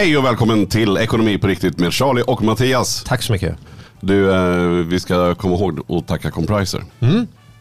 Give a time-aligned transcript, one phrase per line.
[0.00, 3.04] Hej och välkommen till Ekonomi på riktigt med Charlie och Mattias.
[3.04, 3.56] Tack så mycket.
[4.00, 6.84] Du, eh, vi ska komma ihåg att tacka Compriser.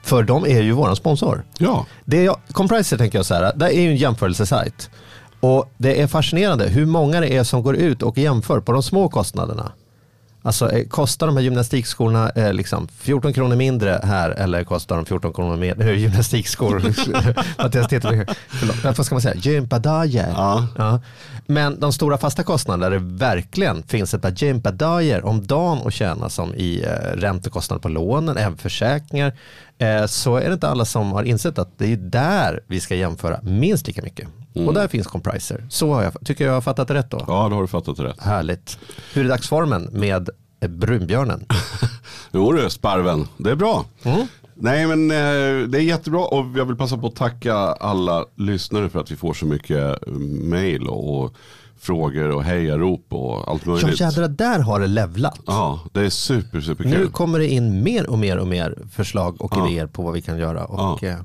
[0.03, 1.43] För de är ju våran sponsor.
[1.57, 4.89] Ja, Det jag, Compriser tänker jag så här, det är ju en jämförelsesajt.
[5.39, 8.84] Och det är fascinerande hur många det är som går ut och jämför på de
[8.84, 9.71] små kostnaderna.
[10.41, 15.05] Alltså eh, kostar de här gymnastikskorna eh, liksom 14 kronor mindre här eller kostar de
[15.05, 15.76] 14 kronor mer?
[15.76, 16.84] Nu är det gymnastikskor.
[17.63, 19.35] Mattias tittar på- Förlåt, vad ska man säga?
[19.35, 20.29] Gympadajer.
[20.35, 20.67] Ja.
[20.77, 21.01] Ja.
[21.45, 25.93] Men de stora fasta kostnaderna där det verkligen finns ett par gympadajer om dagen att
[25.93, 29.34] tjäna som i eh, räntekostnader på lånen, även försäkringar.
[29.77, 32.95] Eh, så är det inte alla som har insett att det är där vi ska
[32.95, 34.27] jämföra minst lika mycket.
[34.53, 35.65] Och där finns Compriser.
[35.69, 37.17] Så har jag, tycker jag har fattat rätt då.
[37.27, 38.21] ja då har du fattat rätt.
[38.21, 38.79] Härligt.
[39.13, 40.29] Hur är dagsformen med
[40.67, 41.45] brunbjörnen?
[42.31, 43.85] Jo du, Sparven, det är bra.
[44.55, 48.89] Nej men eh, det är jättebra och jag vill passa på att tacka alla lyssnare
[48.89, 51.33] för att vi får så mycket eh, mail och
[51.79, 53.99] frågor och hejarop och allt Ja möjligt.
[53.99, 55.39] jädrar, där har det levlat.
[55.47, 57.11] Ja, det är super, super Nu kul.
[57.11, 59.67] kommer det in mer och mer och mer förslag och Ja.
[59.70, 60.65] idéer på vad vi kan göra.
[60.65, 61.07] Och, Ja.
[61.09, 61.15] eh,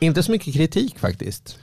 [0.00, 1.58] inte så mycket kritik faktiskt.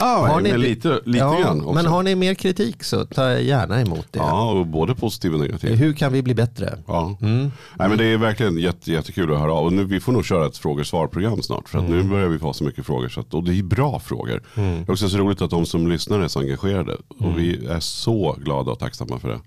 [0.00, 1.72] Ja, ni- men lite, lite ja, grann också.
[1.72, 4.18] Men har ni mer kritik så jag gärna emot det.
[4.18, 5.74] Ja, och både positiv och negativ.
[5.74, 6.78] Hur kan vi bli bättre?
[6.86, 7.16] Ja.
[7.20, 7.50] Mm.
[7.78, 9.64] Nej, men det är verkligen jätte, jättekul att höra av.
[9.64, 11.68] Och nu, vi får nog köra ett frågesvar-program snart.
[11.68, 11.98] För att Mm.
[11.98, 13.08] nu börjar vi få så mycket frågor.
[13.08, 14.42] Så att, och det är bra frågor.
[14.54, 16.96] Det är också så roligt att de som lyssnar är så engagerade.
[17.20, 17.32] Mm.
[17.32, 19.40] Och vi är så glada och tacksamma för det.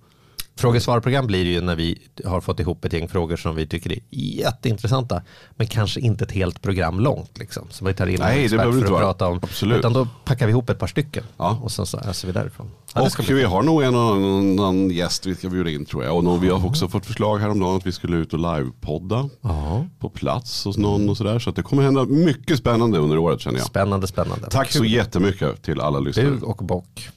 [0.59, 3.91] Frågesvarprogram blir det ju när vi har fått ihop ett gäng frågor som vi tycker
[3.91, 5.21] är jätteintressanta.
[5.55, 7.37] Men kanske inte ett helt program långt.
[7.37, 9.01] Liksom, som vi tar in Nej, det behöver för att vara.
[9.01, 9.39] prata om.
[9.43, 9.79] Absolut.
[9.79, 11.23] Utan då packar vi ihop ett par stycken.
[11.37, 11.59] Ja.
[11.63, 12.71] Och sen så öser vi därifrån.
[12.95, 16.17] Ja, och vi har nog en annan gäst vi ska bjuda in tror jag.
[16.17, 19.85] Och någon, vi har också fått förslag häromdagen att vi skulle ut och livepodda Ja.
[19.99, 21.39] på plats hos någon och sådär.
[21.39, 23.67] Så det kommer hända mycket spännande under året känner jag.
[23.67, 24.47] Spännande, spännande.
[24.49, 26.29] Tack så jättemycket till alla lyssnare.
[26.29, 27.09] Bug och bock.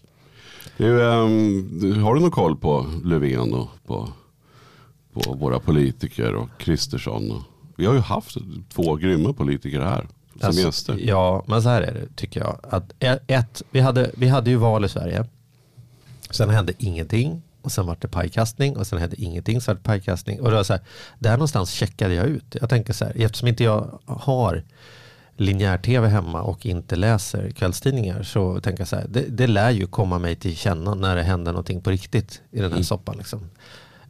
[0.77, 0.97] Du,
[1.81, 4.09] du, har du någon koll på Löfven och på,
[5.12, 7.44] på våra politiker och Kristersson?
[7.77, 8.37] Vi har ju haft
[8.75, 10.06] två grymma politiker här
[10.41, 10.99] som Alltså, gäster.
[11.03, 12.59] Ja, men så här är det tycker jag.
[12.62, 15.25] Att e- ett, vi, hade, vi hade ju val i Sverige.
[16.31, 17.43] Sen hände ingenting.
[17.62, 18.77] Och sen var det pajkastning.
[18.77, 19.61] Och sen hände ingenting.
[19.61, 20.41] Så var det pajkastning.
[20.41, 20.82] Och det var så här,
[21.19, 22.56] där någonstans checkade jag ut.
[22.61, 24.62] Jag tänker så här, eftersom inte jag har
[25.42, 29.86] linjär-tv hemma och inte läser kvällstidningar så tänker jag så här, det, det lär ju
[29.86, 33.16] komma mig till känna när det händer någonting på riktigt i den här soppan.
[33.19, 33.50] Liksom.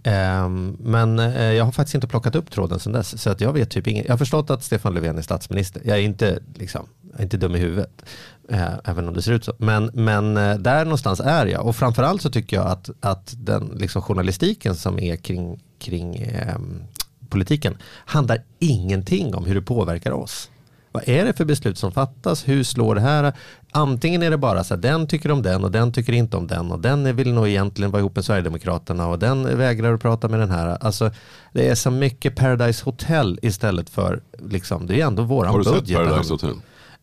[0.03, 3.23] Ehm, men eh, jag har faktiskt inte plockat upp tråden sedan dess.
[3.23, 4.05] Så att jag vet typ inget.
[4.05, 5.83] Jag har förstått att Stefan Löfven är statsminister.
[5.85, 8.05] Jag är inte, liksom, jag är inte dum i huvudet.
[8.49, 9.53] eh, även om det ser ut så.
[9.59, 11.67] Men, men eh, där någonstans är jag.
[11.67, 16.83] Och framförallt så tycker jag att, att den liksom, journalistiken som är kring, kring ehm,
[17.29, 20.51] politiken handlar ingenting om hur det påverkar oss.
[20.93, 22.49] Vad är det för beslut som fattas?
[22.49, 23.33] Hur slår det här?
[23.71, 26.47] Antingen är det bara så att den tycker om den och den tycker inte om
[26.47, 30.29] den och den vill nog egentligen vara ihop med Sverigedemokraterna och den vägrar att prata
[30.29, 30.79] med den här.
[30.81, 31.11] Alltså,
[31.53, 35.65] det är så mycket Paradise Hotel istället för, liksom, det är ändå våran Har du
[35.65, 35.89] budget.
[35.89, 36.55] sett Paradise Hotel?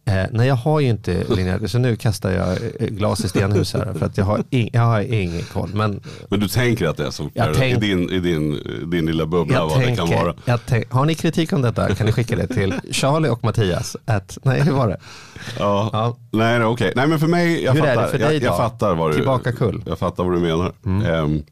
[0.06, 3.74] Eh, nej, jag har ju inte linjär, så nu kastar jag eh, glas i stenhus
[3.74, 5.70] här för att jag har, ing, jag har ingen koll.
[5.74, 8.60] Men Men du tänker att det är som Jag tänk- i, din, i din,
[8.92, 10.34] din lilla bubbla vad det kan vara.
[10.34, 13.98] tänker, tänk, har ni kritik om detta kan ni skicka det till Charlie och Mattias.
[14.06, 14.98] Att, nej, hur var det?
[15.60, 15.90] Ja.
[15.94, 16.18] Ja.
[16.32, 16.94] Nej, okej.
[16.96, 18.04] Nej, men för mig, jag Hur är fattar.
[18.04, 19.84] det för dig jag, jag fattar vad du, Tillbaka kull.
[19.86, 20.72] Jag fattar vad du menar.
[20.86, 21.44] Ehm,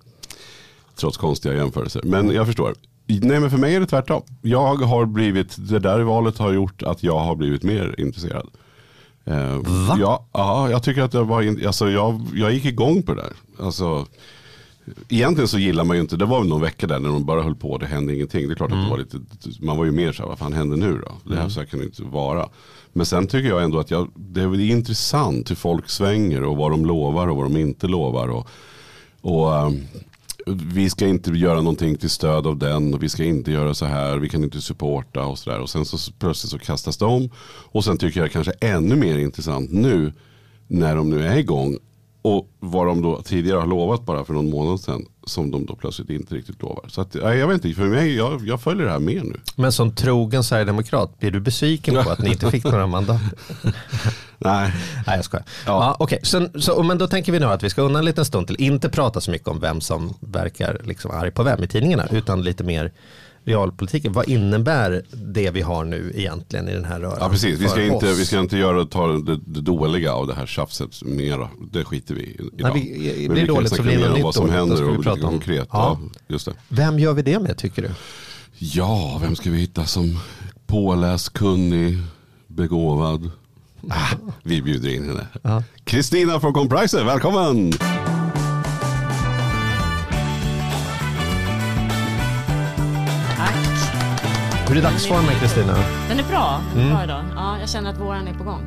[0.99, 2.01] trots konstiga jämförelser.
[2.05, 2.73] Men jag förstår.
[3.07, 4.21] Nej men för mig är det tvärtom.
[4.41, 8.47] Jag har blivit, det där valet har gjort att jag har blivit mer intresserad.
[9.25, 9.97] Eh, Va?
[9.99, 13.21] Ja, ja, jag tycker att jag var, in, alltså jag, jag gick igång på det
[13.21, 13.65] där.
[13.65, 14.05] Alltså,
[15.09, 17.41] egentligen så gillar man ju inte, det var väl någon vecka där när de bara
[17.41, 18.47] höll på, det hände ingenting.
[18.47, 19.17] Det är klart att det var lite,
[19.59, 21.31] man var ju mer så här, vad fan händer nu då?
[21.31, 22.49] Det här så här kan det inte vara.
[22.93, 26.71] Men sen tycker jag ändå att jag, det är intressant hur folk svänger och vad
[26.71, 28.27] de lovar och vad de inte lovar.
[28.27, 28.47] Och,
[29.21, 29.81] och ehm,
[30.47, 33.85] vi ska inte göra någonting till stöd av den och vi ska inte göra så
[33.85, 35.59] här, vi kan inte supporta och så där.
[35.59, 37.29] Och sen så plötsligt så kastas de.
[37.71, 40.13] Och sen tycker jag kanske ännu mer intressant nu
[40.67, 41.77] när de nu är igång
[42.27, 45.05] och vad de då tidigare har lovat bara för någon månad sedan.
[45.25, 46.85] Som de då plötsligt inte riktigt lovar.
[46.87, 49.39] Så att, jag vet inte, för mig, jag, jag följer det här mer nu.
[49.55, 53.21] Men som trogen Sverigedemokrat, blir du besviken på att ni inte fick några mandat?
[54.37, 54.73] Nej,
[55.07, 55.45] Nej jag skojar.
[55.65, 55.71] Ja.
[55.71, 55.95] Ja.
[55.99, 56.19] okej.
[56.23, 58.55] Sen- så, men då tänker vi nu att vi ska unna en liten stund till
[58.61, 62.43] inte prata så mycket om vem som verkar liksom arg på vem i tidningarna utan
[62.43, 62.91] lite mer
[63.47, 64.13] realpolitiken.
[64.13, 67.17] Vad innebär det vi har nu egentligen i den här röran?
[67.19, 67.59] ja, precis.
[67.59, 68.19] Vi ska, inte, oss?
[68.19, 71.49] vi ska inte göra, ta det, det dåliga av det här tjafset mera.
[71.71, 72.73] Det skiter vi i idag.
[72.73, 74.55] vi- det blir dåligt så blir det något nytt vad som dåligt.
[74.57, 75.67] Då händer och lite konkret.
[75.71, 75.99] Ja.
[76.01, 76.19] Ja.
[76.27, 76.53] just det.
[76.69, 77.89] Vem gör vi det med tycker du?
[78.57, 80.19] Ja, vem ska vi hitta som
[80.67, 81.97] påläst, kunnig,
[82.47, 83.31] begåvad?
[83.89, 85.27] Ah, vi bjuder in henne.
[85.41, 85.63] Ja.
[85.83, 87.73] Kristina från Compriser, välkommen!
[94.77, 95.73] Hur är dagsformen Kristina?
[96.09, 96.61] Den är bra.
[96.73, 96.93] Den Mm.
[96.95, 97.25] bra idag.
[97.35, 98.61] Ja, jag känner att våren är på gång.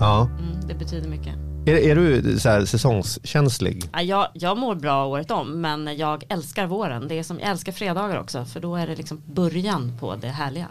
[0.00, 0.28] Ja.
[0.38, 1.34] Mm, det betyder mycket.
[1.66, 3.84] Är, är du så här säsongskänslig?
[3.92, 7.08] Ja, jag, jag mår bra året om men jag älskar våren.
[7.08, 10.28] Det är som, jag älskar fredagar också för då är det liksom början på det
[10.28, 10.66] härliga.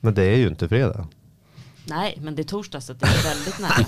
[0.00, 1.06] Men det är ju inte fredag.
[1.88, 3.84] Nej, men det är torsdag så det är väldigt nära.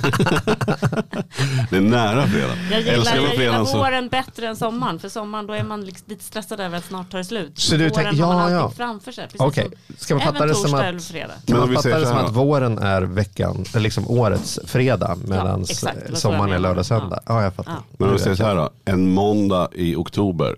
[1.71, 2.55] Det är nära fredag.
[2.71, 3.79] Jag gillar, Älskar jag gillar så.
[3.79, 4.99] våren bättre än sommaren.
[4.99, 7.59] För sommaren då är man liksom lite stressad över att snart tar det slut.
[7.59, 8.71] Så du tänker- har man ja, ja.
[8.71, 9.25] framför sig.
[9.25, 10.85] precis Okej, som ska man fatta det som torsdag att-
[11.55, 15.65] om man vi fatta det som att våren är veckan, eller liksom årets fredag medan
[16.09, 17.21] jag sommaren är lördag söndag?
[17.27, 17.73] Ja, jag fattar.
[17.73, 17.85] Ja.
[17.99, 18.71] Men om vi säger så här då.
[18.85, 20.57] En måndag i oktober.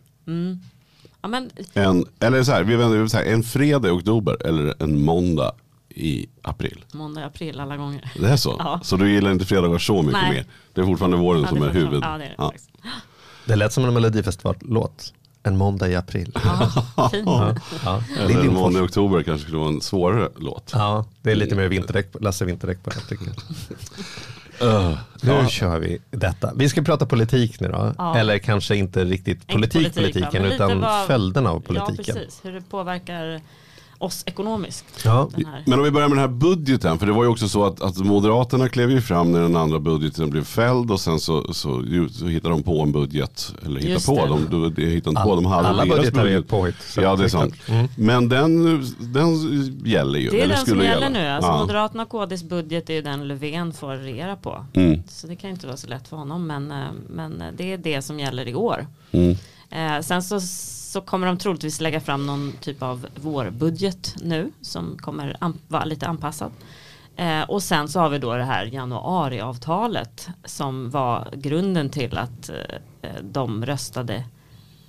[1.22, 4.74] Ja, men, En, eller så här, vi vänder så här, en fredag i oktober eller
[4.82, 5.52] en måndag
[5.96, 6.84] i april.
[6.92, 8.12] måndag, april alla gånger.
[8.20, 8.56] Det är så?
[8.58, 8.80] Ja.
[8.82, 10.30] Så du gillar inte fredagar så mycket Nej.
[10.32, 10.44] mer?
[10.72, 12.02] Det är fortfarande våren Ja, som är jag- huvud.
[12.02, 12.52] Ja, det är det Ja.
[13.46, 15.12] Det lät som en melodifestivallåt.
[15.42, 16.32] En måndag i april.
[16.44, 17.26] Ja, fint.
[17.84, 20.70] Ja, Eller en måndag i oktober kanske skulle vara en svårare låt.
[20.74, 23.34] Ja, det är lite mer vinterdäck, Lasse Vinterdäck på den tycker jag.
[24.62, 26.52] Uh, Nu kör vi detta.
[26.56, 27.94] Vi ska prata politik nu då.
[27.98, 28.16] Ja.
[28.16, 32.14] Eller kanske inte riktigt politik, politik, politiken utan vad- följderna av Ja, politiken.
[32.16, 32.40] precis.
[32.44, 33.40] Hur det påverkar
[34.04, 34.84] oss ekonomiskt.
[35.04, 35.30] Ja.
[35.66, 36.98] Men om vi börjar med den här budgeten.
[36.98, 39.78] För det var ju också så att, att Moderaterna klev ju fram när den andra
[39.78, 40.90] budgeten blev fälld.
[40.90, 43.54] Och sen så, så, ju- så hittade de på en budget.
[43.66, 44.14] Eller hittade Just på.
[44.14, 44.26] det.
[44.28, 45.34] De, de, de hittade inte på.
[45.36, 46.44] De hade Alla budgetar är budget.
[46.44, 46.74] ett påhitt.
[46.88, 47.54] så Ja det är sant.
[47.68, 47.88] Mm.
[47.96, 48.64] Men den,
[48.98, 49.28] den
[49.84, 50.28] gäller ju.
[50.30, 51.18] Det är eller den som skulle gäller gälla.
[51.18, 51.26] nu.
[51.28, 51.58] Alltså Ja.
[51.60, 54.64] Moderaterna och KDs budget är ju den Löfven får regera på.
[54.72, 55.02] Mm.
[55.08, 56.46] Så det kan ju inte vara så lätt för honom.
[56.46, 56.76] Men, eh,
[57.14, 58.86] men det är det som gäller i år.
[59.12, 59.36] Mm.
[59.72, 64.52] Eh, sen så, så kommer de troligtvis lägga fram någon typ av vårbudget nu.
[64.60, 66.52] Som kommer an, vara lite anpassad.
[67.16, 70.28] Eh, och sen så har vi då det här januariavtalet.
[70.44, 72.48] Som var grunden till att
[73.02, 74.24] eh, de röstade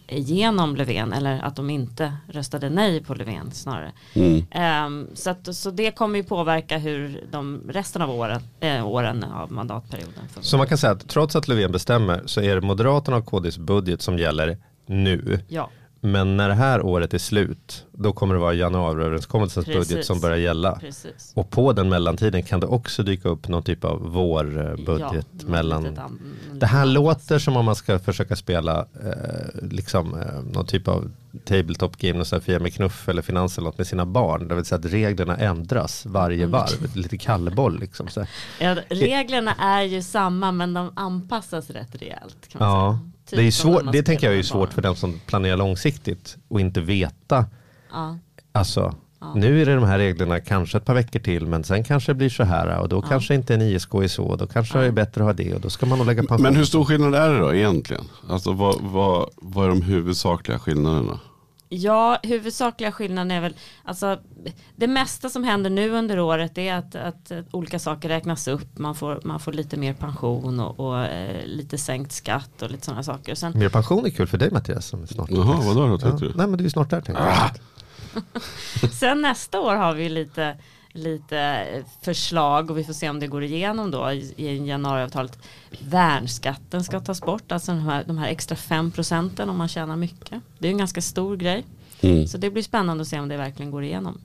[0.07, 1.13] igenom Löfven.
[1.13, 3.91] Eller att de inte röstade nej på Löfven snarare.
[4.13, 4.45] Mm.
[4.51, 9.23] Ehm, så, att, så det kommer ju påverka hur de resten av åren, eh, åren
[9.23, 10.41] av mandatperioden funkar.
[10.41, 13.57] Så man kan säga att trots att Löfven bestämmer så är det Moderaterna och KDs
[13.57, 15.39] budget som gäller nu.
[15.47, 15.69] Ja,
[16.05, 19.89] Men när det här året är slut, då kommer det vara januariöverenskommelsens Precis.
[19.89, 20.75] budget som börjar gälla.
[20.79, 21.31] precis.
[21.35, 25.99] Och på den mellantiden kan det också dyka upp någon typ av vårbudget Ja, mellan.
[26.53, 31.11] Det här låter som om man ska försöka spela eh, liksom, eh, någon typ av
[31.45, 34.47] tabletop game, någon sån här med knuff eller finans eller något med sina barn.
[34.47, 36.51] Det vill säga att reglerna ändras varje Mm.
[36.51, 38.07] varv, lite kallboll liksom.
[38.07, 38.25] Så.
[38.59, 42.47] Ja, reglerna är ju samma men de anpassas rätt rejält.
[42.51, 43.09] Kan man Ja, säga.
[43.33, 44.71] Typ det är svårt, man det tänker jag är svårt barn.
[44.71, 47.45] för den som planerar långsiktigt och inte veta.
[47.91, 48.17] Ja,
[48.55, 48.95] Alltså,
[49.35, 52.15] nu är det de här reglerna kanske ett par veckor till men sen kanske det
[52.15, 54.85] blir så här och då kanske inte en ISK är så och då kanske det
[54.85, 56.41] är bättre att ha det och då ska man nog lägga pension.
[56.41, 58.03] Men hur stor skillnad är det då egentligen?
[58.29, 61.19] Alltså vad, vad, vad är de huvudsakliga skillnaderna?
[61.75, 64.19] Ja, huvudsakliga skillnaden är väl, alltså
[64.75, 68.77] det mesta som händer nu under året är att, att, olika saker räknas upp.
[68.77, 72.85] Man får, man får lite mer pension och, och eh, lite sänkt skatt och lite
[72.85, 73.31] sådana saker.
[73.31, 74.85] Och sen, Mer pension är kul för dig Mattias.
[74.87, 75.97] Som är snart Jaha, vadå då ja.
[75.97, 76.33] tänkte du?
[76.35, 77.51] Nej men du är snart där tänker jag.
[78.91, 80.57] Sen nästa år har vi lite,
[80.93, 81.65] lite
[82.01, 85.37] förslag och vi får se om det går igenom då i, januariavtalet.
[85.79, 89.95] Värnskatten ska tas bort, alltså de här, de här extra 5 procenten om man tjänar
[89.95, 90.41] mycket.
[90.59, 91.65] Det är en ganska stor grej.
[92.01, 92.27] Mm.
[92.27, 94.17] Så det blir spännande att se om det verkligen går igenom.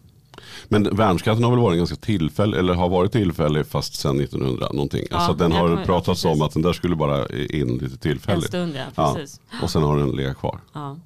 [0.69, 5.07] Men värnskatten har väl varit ganska tillfällig, eller har varit tillfällig fast sedan 1900 någonting.
[5.11, 7.99] Ja, alltså den har pratats ja, om att den där skulle bara in lite En
[7.99, 8.49] tillfälligt.
[8.49, 9.41] stund ja, Ja, precis.
[9.63, 10.61] och sen har den legat kvar.
[10.73, 10.97] Ja.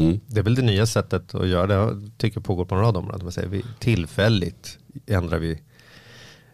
[0.00, 0.20] Mm.
[0.26, 1.74] Det är väl det nya sättet att göra det.
[1.74, 3.20] Jag tycker pågår på en rad områden.
[3.22, 5.60] Man säger vi, tillfälligt ändrar vi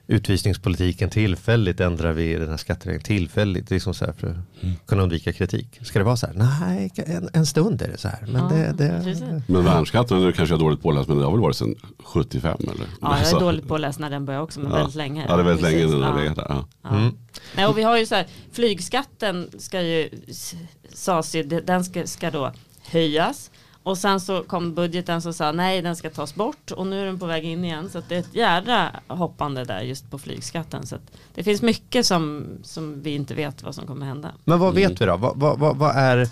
[0.09, 3.71] utvisningspolitiken tillfälligt ändrar vi den här skatteregeln tillfälligt.
[3.71, 4.75] Liksom så här för att Mm.
[4.87, 5.79] kunna undvika kritik.
[5.83, 6.35] Ska det vara så här?
[6.35, 8.19] Nej, en, en stund är det så här.
[8.26, 9.43] Men Ja, det, det.
[9.47, 11.75] Men värnskatten, nu kanske jag är dåligt påläst, men det har väl varit sedan
[12.05, 12.75] 75 eller?
[12.76, 14.76] Ja, jag Alltså, är dåligt på att läsa när den börjar också, men ja.
[14.76, 15.26] väldigt länge.
[15.29, 16.17] Ja, det är väldigt länge den har ja.
[16.23, 16.47] legat där.
[16.83, 16.88] Ja.
[16.97, 17.15] Mm.
[17.57, 20.55] Nej, och vi har ju så här, flygskatten ska ju, s-
[20.93, 22.53] sades ju, det- den ska, ska då
[22.87, 23.50] höjas.
[23.83, 27.07] Och sen så kom budgeten som sa nej den ska tas bort och nu är
[27.07, 27.90] den på väg in igen.
[27.90, 30.87] Så att det är ett jädra hoppande där just på flygskatten.
[30.87, 31.02] Så att
[31.35, 34.33] det finns mycket som, som vi inte vet vad som kommer hända.
[34.45, 34.90] Men vad Mm.
[34.90, 35.16] vet vi då?
[35.16, 36.28] Vad, vad, vad, vad är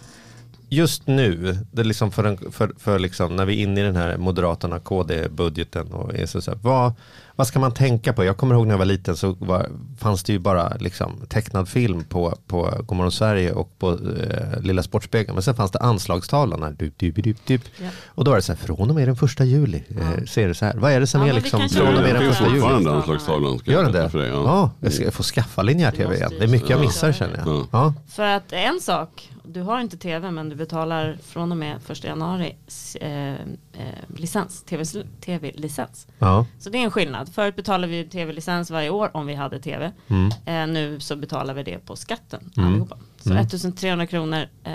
[0.68, 3.84] just nu, det är liksom för, en, för, för liksom när vi är inne i
[3.84, 6.92] den här Moderaterna KD-budgeten och är så, så här, vad,
[7.36, 8.24] vad ska man tänka på?
[8.24, 11.68] Jag kommer ihåg när jag var liten så var, fanns det ju bara liksom tecknad
[11.68, 15.34] film på, på Godmorgon Sverige och på eh, Lilla Sportspegeln.
[15.34, 17.62] Men sen fanns det anslagstavlan här, dup, dup, dup, dup.
[17.82, 17.88] Ja.
[18.06, 20.54] Och då var det så här, från och med den första juli eh, ser det
[20.54, 20.74] så här.
[20.76, 22.60] Vad är det som Ja, är liksom från och med Det den finns första juli?
[22.60, 23.58] fortfarande anslagstavlan.
[23.58, 24.10] ska jag Gör den det?
[24.10, 24.70] För Ja, ja.
[24.80, 26.32] jag ska få skaffa linjär tv måste igen.
[26.38, 27.48] Det är mycket jag missar känner jag.
[27.48, 27.66] Ja.
[27.72, 27.94] Ja.
[28.08, 32.08] För att en sak, du har inte tv men du betalar från och med första
[32.08, 32.54] januari
[33.00, 33.34] eh,
[33.78, 34.84] eh, licens, TV
[35.20, 36.06] tv-licens.
[36.18, 36.46] Ja.
[36.58, 37.28] Så det är en skillnad.
[37.34, 39.92] Förut betalade vi tv-licens varje år om vi hade tv.
[40.08, 40.30] Mm.
[40.46, 42.68] Eh, nu så betalar vi det på skatten Mm.
[42.68, 42.98] allihopa.
[43.20, 43.42] Så Mm.
[43.42, 44.74] 1300 kronor eh,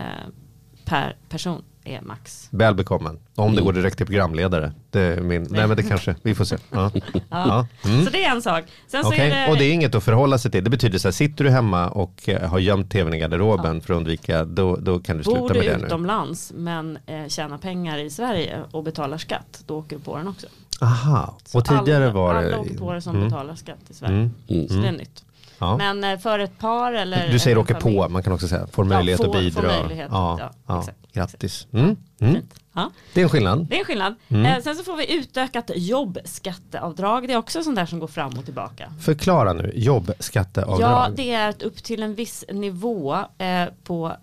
[0.85, 1.63] per person
[1.95, 2.47] är max.
[2.51, 3.19] Väl bekommen.
[3.35, 4.71] Om det går direkt till programledare.
[4.91, 6.57] Det är min, nej men det kanske, vi får se.
[6.71, 6.91] Ja.
[7.29, 7.67] Ja.
[7.85, 8.05] Mm.
[8.05, 8.63] Så det är en sak.
[8.87, 10.63] Sen så Okej, är det, och det är inget att förhålla sig till.
[10.63, 13.93] Det betyder så här, sitter du hemma och eh, har gömt tvn i garderoben för
[13.93, 15.85] att undvika, då, då kan du sluta bor med du det nu.
[15.85, 20.27] utomlands men eh, tjänar pengar i Sverige och betalar skatt, då åker du på den
[20.27, 20.47] också.
[20.81, 22.39] Aha, Så och tidigare alla, var det...
[22.39, 23.27] Alla åker på det som Mm.
[23.29, 24.15] betalar skatt i Sverige.
[24.15, 24.31] Mm.
[24.47, 24.67] Mm.
[24.67, 25.23] Så det är nytt.
[25.59, 25.77] Ja.
[25.77, 28.67] Men eh, för ett par eller Du säger åker familj- på, man kan också säga
[28.67, 29.61] får möjlighet får- att bidra.
[29.61, 31.67] möjlighet, ja, ja, ja, exakt, grattis.
[31.73, 31.95] Mm.
[32.21, 32.35] Mm.
[32.73, 33.67] Ja, Det är en skillnad.
[33.69, 34.15] det är en skillnad.
[34.29, 34.45] Mm.
[34.45, 37.27] Eh, sen så får vi utökat jobbskatteavdrag.
[37.27, 38.93] Det är också sånt där som går fram och tillbaka.
[39.01, 40.81] Förklara nu, jobbskatteavdrag.
[40.81, 44.13] Ja, det är att upp till en viss nivå eh, på,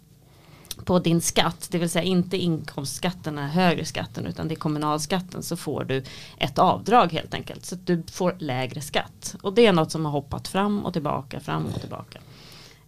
[0.85, 5.43] på din skatt, det vill säga inte inkomstskatten är högre skatten utan det är kommunalskatten
[5.43, 6.03] så får du
[6.39, 7.65] ett avdrag helt enkelt.
[7.65, 9.37] Så att du får lägre skatt.
[9.43, 12.19] Och det är något som har hoppat fram och tillbaka, fram och tillbaka.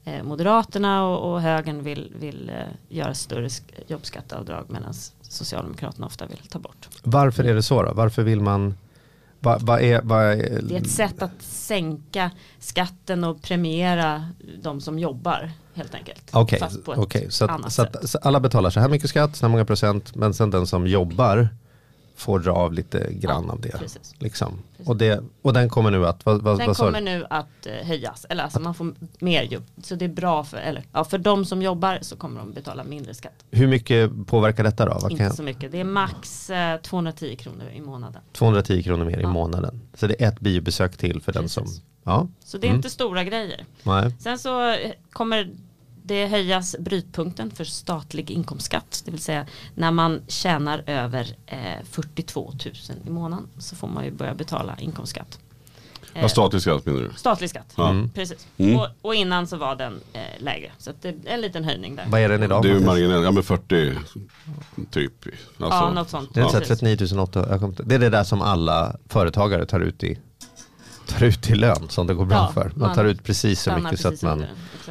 [0.04, 6.26] Eh, Moderaterna och, och högern vill, vill eh, göra större sk- jobbskatteavdrag medan Socialdemokraterna ofta
[6.26, 6.88] vill ta bort.
[7.02, 7.92] Varför är det så då?
[7.94, 8.74] Varför vill man...
[9.40, 14.28] Vad vad är, vad är, Det är ett sätt att sänka skatten och premiera
[14.62, 16.22] de som jobbar helt enkelt.
[16.32, 17.26] Okej, ett okej.
[17.30, 20.14] så, att, så att så alla betalar så här mycket skatt, så här många procent,
[20.14, 21.48] men sen den som jobbar
[22.16, 23.78] får dra av lite grann Ja, av det.
[23.78, 24.14] precis.
[24.18, 24.62] Liksom.
[24.84, 25.20] Och, det.
[25.42, 28.42] och den kommer nu att, vad, vad, Den vad kommer nu att eh, höjas, eller
[28.44, 29.62] alltså man får mer jobb.
[29.82, 32.84] Så det är bra för, eller ja, för de som jobbar så kommer de betala
[32.84, 33.44] mindre skatt.
[33.50, 34.98] Hur mycket påverkar detta då?
[35.02, 38.22] Vad Inte jag, så mycket, det är max eh, 210 kronor i månaden.
[38.32, 39.28] 210 kronor mer i Ja.
[39.28, 39.80] månaden.
[39.94, 41.54] Så det är ett biobesök till för den Precis.
[41.54, 41.66] som...
[42.04, 42.76] Ja, Så det är Mm.
[42.78, 43.64] inte stora grejer.
[43.82, 44.14] nej.
[44.20, 45.50] Sen så eh, kommer
[46.08, 49.02] det höjas brytpunkten för statlig inkomstskatt.
[49.04, 51.58] Det vill säga när man tjänar över eh,
[51.90, 52.74] 42 000
[53.06, 55.38] i månaden så får man ju börja betala inkomstskatt.
[56.14, 57.10] Eh, Ja, statlig skatt menar du?
[57.16, 57.94] statlig skatt, Ja.
[58.14, 58.46] precis.
[58.56, 58.76] Mm.
[58.78, 60.70] Och, och innan så var den eh, lägre.
[60.78, 62.06] Så att det är en liten höjning där.
[62.08, 62.62] Vad är den idag?
[62.62, 63.94] Det är marginellt, ja men 40
[64.90, 65.12] typ.
[65.24, 66.34] Alltså, ja, något sånt.
[66.34, 66.68] Det är Precis.
[66.68, 67.50] 39 800.
[67.50, 70.18] jag kommer inte- Det är det där som alla företagare tar ut i,
[71.08, 72.72] tar ut i lön som det går bra Ja, för.
[72.74, 74.38] Man tar ut precis så mycket så att man,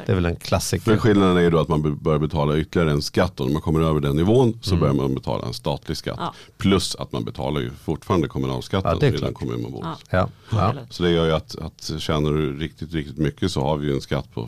[0.06, 0.96] det är väl en För klassiker.
[0.96, 3.80] skillnaden är ju då att man börjar betala ytterligare en skatt och när man kommer
[3.80, 6.16] över den nivån så börjar man betala en statlig skatt.
[6.18, 6.34] Ja.
[6.58, 9.34] Plus att man betalar ju fortfarande kommunalskatten Ja, det är i den klart.
[9.34, 9.86] kommun man bor i.
[10.10, 10.28] Ja.
[10.52, 10.74] Ja.
[10.90, 13.94] Så det gör ju att, att tjänar du riktigt, riktigt mycket så har vi ju
[13.94, 14.46] en skatt på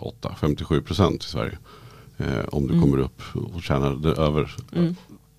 [0.00, 1.58] 58-57 procent i Sverige.
[2.18, 3.22] Eh, om du kommer upp
[3.54, 4.96] och tjänar det över, Mm.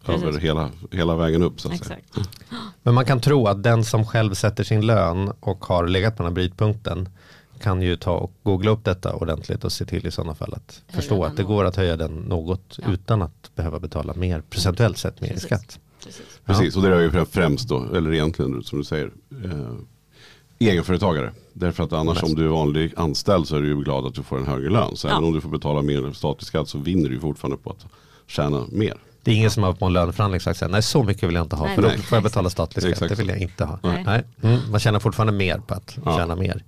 [0.08, 1.62] Över hela, hela vägen upp.
[1.62, 1.98] Så att säga.
[1.98, 2.30] Exakt.
[2.84, 6.24] Men man kan tro att den som själv sätter sin lön och har legat på
[6.24, 7.10] den här brytpunkten
[7.60, 10.82] kan ju ta och googla upp detta ordentligt och se till i sådana fall att
[10.88, 11.50] Höja förstå att det något.
[11.50, 12.92] går att höja den något Ja.
[12.92, 15.48] utan att behöva betala mer procentuellt sett mer i Precis.
[15.48, 15.80] skatt.
[16.04, 16.22] Precis.
[16.46, 19.12] Precis, och det är ju främst då, eller egentligen som du säger,
[19.46, 19.74] eh,
[20.60, 21.34] egenföretagare.
[21.54, 22.24] Därför att annars Mest.
[22.34, 24.70] om du är vanlig anställd så är du ju glad att du får en högre
[24.70, 24.96] lön.
[24.96, 25.12] Så Ja.
[25.12, 27.86] även om du får betala mer statlig skatt så vinner du ju fortfarande på att
[28.28, 28.98] tjäna mer.
[29.24, 31.36] Det är ingen som har på en löneförhandling sagt så här, nej så mycket vill
[31.36, 31.98] jag inte ha Nej, för då nej.
[31.98, 32.92] får jag betala statlig skatt.
[32.92, 33.80] Exakt Det vill jag inte ha.
[33.84, 34.04] Nej.
[34.06, 34.24] Nej.
[34.44, 36.18] Mm, man tjänar fortfarande mer på att Ja.
[36.18, 36.64] tjäna mer.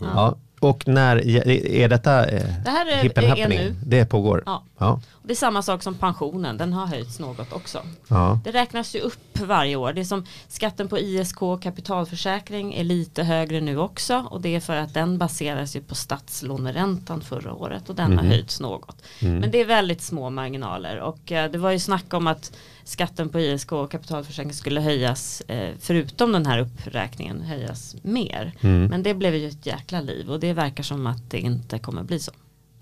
[0.00, 0.36] Ja.
[0.60, 1.26] Och när,
[1.66, 3.76] är detta eh, Det här är- är nu.
[3.86, 4.42] Det pågår?
[4.46, 4.62] Ja.
[4.78, 5.00] Ja.
[5.28, 7.82] Det är samma sak som pensionen, den har höjts något också.
[8.08, 8.40] ja.
[8.44, 9.92] Det räknas ju upp varje år.
[9.92, 14.60] Det är som skatten på ISK kapitalförsäkring är lite högre nu också och det är
[14.60, 19.02] för att den baseras ju på statslåneräntan förra året och den har höjts något.
[19.40, 22.52] Men det är väldigt små marginaler och eh, det var ju snack om att
[22.84, 28.52] skatten på ISK och kapitalförsäkring skulle höjas eh, förutom den här uppräkningen höjas mer.
[28.60, 28.84] Mm.
[28.84, 32.02] Men det blev ju ett jäkla liv och det verkar som att det inte kommer
[32.02, 32.32] bli så.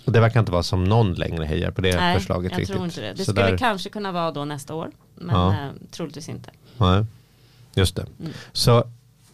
[0.06, 2.74] Och det verkar inte vara som någon längre hejar på det Nej, förslaget jag riktigt.
[2.76, 3.12] tror inte det.
[3.12, 4.90] Det Så skulle där- kanske kunna vara då nästa år.
[5.14, 5.52] Men Ja.
[5.52, 6.50] eh, troligtvis inte.
[6.78, 7.04] Nej,
[7.74, 8.06] just det.
[8.20, 8.32] Mm.
[8.52, 8.84] Så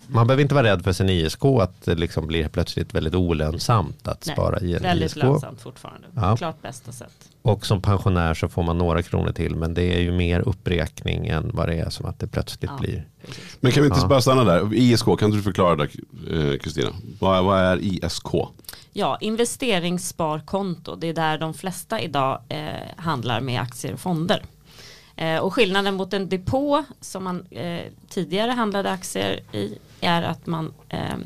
[0.07, 4.09] man behöver inte vara rädd för sin ISK att det liksom blir plötsligt väldigt olönsamt
[4.09, 5.17] att Nej, spara i en Väldigt ISK.
[5.17, 6.07] lönsamt fortfarande.
[6.17, 6.37] Ja.
[6.37, 7.13] Klart bästa sätt.
[7.43, 11.27] Och som pensionär så får man några kronor till men det är ju mer uppräkning
[11.27, 12.79] än vad det är som att det plötsligt Ja.
[12.81, 13.07] blir.
[13.27, 13.57] Precis.
[13.61, 14.07] Men kan vi inte Ja.
[14.09, 14.75] bara stanna där?
[14.75, 15.89] ISK, kan du förklara det
[16.53, 16.91] eh, Kristina?
[17.19, 18.27] Vad, vad är ISK?
[18.93, 20.97] Ja, investeringssparkonto.
[20.97, 22.65] Det är där de flesta idag eh,
[22.97, 24.43] handlar med aktier och fonder.
[25.17, 30.47] Eh, och skillnaden mot en depå som man eh, tidigare handlade aktier i är att
[30.47, 31.17] man, eh,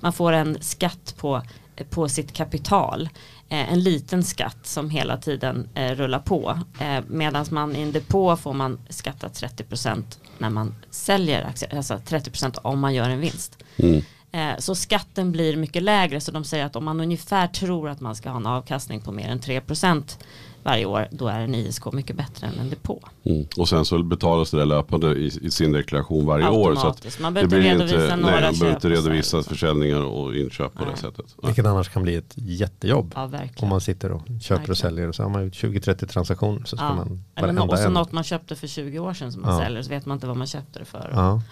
[0.00, 1.42] man får en skatt på,
[1.76, 3.08] eh, på sitt kapital.
[3.48, 6.60] Eh, en liten skatt som hela tiden eh, rullar på.
[6.80, 10.02] Eh, Medan man i en depå får man skatta 30%
[10.38, 11.76] när man säljer aktier.
[11.76, 13.58] Alltså 30% om man gör en vinst.
[13.76, 14.02] Mm.
[14.36, 18.00] Eh, Så skatten blir mycket lägre så de säger att om man ungefär tror att
[18.00, 20.18] man ska ha en avkastning på mer än 3%
[20.62, 23.08] varje år då är en ISK mycket bättre än en depå.
[23.24, 23.46] Mm.
[23.56, 26.74] Och sen så betalas det där löpande i, i sin deklaration varje år.
[26.74, 27.20] Så att.
[27.20, 30.84] Man behöver inte redovisa några nej, man behöver köp inte redovisa försäljningar och inköp på
[30.84, 30.96] det Nej.
[30.98, 31.24] sättet.
[31.26, 31.46] Nej.
[31.46, 33.12] Vilket annars kan bli ett jättejobb.
[33.16, 34.70] Ja, Om man sitter och köper Verkligen.
[34.70, 36.94] och säljer och så har man gjort 20-30 transaktioner så ska Ja.
[36.94, 37.92] man Eller och så en.
[37.92, 39.64] något man köpte för 20 år sedan som man Ja.
[39.64, 41.10] säljer så vet man inte vad man köpte det för.
[41.14, 41.42] Ja,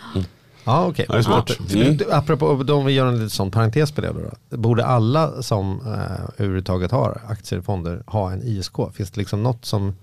[0.65, 1.07] ja okej.
[1.09, 1.51] Ja, är smart.
[1.75, 1.99] Mm.
[2.11, 4.57] Apropå, om vi gör en liten sån parentes på det då, då.
[4.57, 8.77] Borde alla som eh, överhuvudtaget har aktier och fonder ha en ISK?
[8.95, 9.95] Finns det liksom något som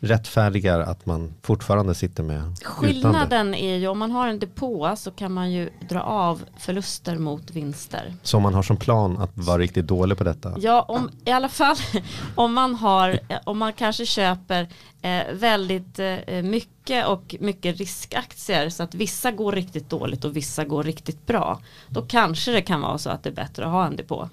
[0.00, 2.42] rättfärdigar att man fortfarande sitter med?
[2.64, 7.18] Skillnaden är ju om man har en depå så kan man ju dra av förluster
[7.18, 8.14] mot vinster.
[8.22, 10.54] Så om man har som plan att vara riktigt dålig på detta?
[10.58, 11.76] Ja, om, i alla fall
[12.34, 14.68] om man har, om man kanske köper
[15.02, 20.64] eh, väldigt eh, mycket och mycket riskaktier så att vissa går riktigt dåligt och vissa
[20.64, 21.60] går riktigt bra.
[21.88, 24.28] Då kanske det kan vara så att det är bättre att ha en depå.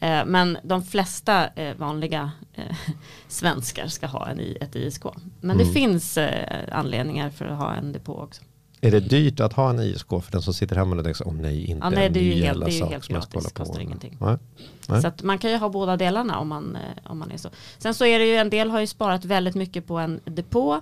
[0.00, 2.76] Eh, men de flesta eh, vanliga eh,
[3.28, 5.02] svenskar ska ha en, ett ISK.
[5.40, 8.42] Men det finns eh, anledningar för att ha en depå också.
[8.82, 11.30] Är det dyrt att ha en ISK för den som sitter hemma och tänker så,
[11.32, 13.82] nej, inte Ja, nej, en det är ju helt- det är helt gratis, kostar med.
[13.82, 14.16] ingenting.
[14.20, 14.36] Nej.
[14.88, 15.02] Nej.
[15.02, 17.48] Så man kan ju ha båda delarna om man, eh, om man är så.
[17.78, 20.80] Sen så är det ju en del har ju sparat väldigt mycket på en depå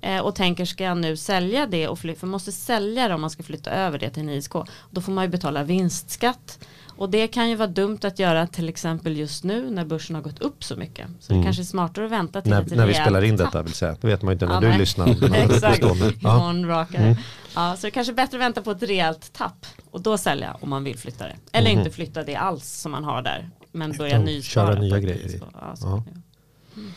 [0.00, 3.14] eh, och tänker ska jag nu sälja det och flytta, för man måste sälja det
[3.14, 4.52] om man ska flytta över det till en ISK.
[4.90, 6.58] Då får man ju betala vinstskatt
[7.00, 10.22] och det kan ju vara dumt att göra till exempel just nu när börsen har
[10.22, 11.06] gått upp så mycket.
[11.20, 12.64] Så det kanske är smartare att vänta till Mm.
[12.64, 13.96] När, ett när vi spelar in detta vill säga.
[14.00, 14.78] Det vet man ju inte när Ja, du nej.
[14.78, 15.08] lyssnar.
[15.34, 15.82] Exakt.
[15.82, 15.90] Ja.
[16.20, 17.16] imorgon rakare.
[17.54, 20.56] Ja, så det kanske är bättre att vänta på ett rejält tapp och då sälja
[20.60, 21.36] om man vill flytta det.
[21.52, 23.50] Eller inte flytta det alls som man har där.
[23.72, 24.66] Men börja nyspara.
[24.66, 25.40] köra nya grejer.
[25.60, 26.02] Ja, så, Ja.
[26.06, 26.20] ja.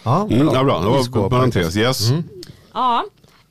[0.03, 1.75] Ja, Mm, ja, bra, det var parentes.
[1.77, 2.09] Yes.
[2.09, 2.23] Mm.
[2.73, 3.03] Ja,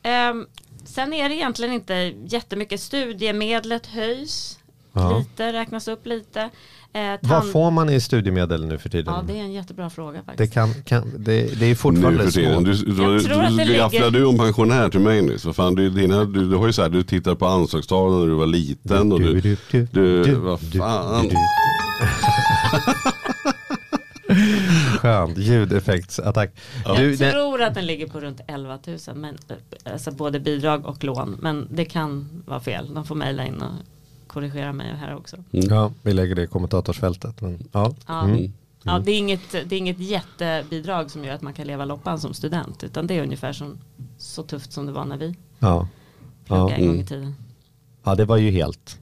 [0.03, 0.47] ehm,
[0.85, 1.95] sen är det egentligen inte
[2.27, 2.81] jättemycket.
[2.81, 4.59] Studiemedlet höjs
[4.93, 5.19] Ja.
[5.19, 6.51] lite, räknas upp lite.
[6.95, 9.15] Eh, Vad får man i studiemedel nu för tiden?
[9.15, 10.55] Ja, det är en jättebra fråga det, faktiskt.
[10.55, 12.65] kan, kan, det, det är Nu fortfarande för tiden.
[12.65, 15.45] Du, du, Jag tror att det du, gafflar ligger- du om pensionär till mig nyss.
[15.45, 18.27] Vad fan, du, dina, du, du har ju så här, du tittar på anslagstavlan när
[18.27, 19.13] du var liten.
[19.13, 21.31] Och du, du, du, vad fan.
[24.99, 26.51] Skönt, ljudeffektsattack.
[26.97, 28.99] Du, Jag det, tror att den ligger på runt 11 000.
[29.15, 31.37] Men, eh, alltså både bidrag och lån.
[31.41, 32.95] Men det kan vara fel.
[32.95, 33.73] De får mejla in och
[34.33, 35.37] korrigera mig här också.
[35.51, 37.41] ja, vi lägger det i kommentatorsfältet.
[37.41, 37.95] Men, ja.
[38.07, 38.25] Ja.
[38.25, 38.53] Mm.
[38.85, 42.21] Ja, det, är inget, det är inget jättebidrag som gör att man kan leva loppan
[42.21, 42.85] som student.
[42.85, 43.79] Utan det är ungefär som,
[44.19, 45.89] så tufft som det var när vi Ja.
[46.47, 46.77] pluggade Ja.
[46.77, 47.07] en gång i Mm.
[47.07, 47.35] tiden.
[48.05, 48.99] ja, det var ju helt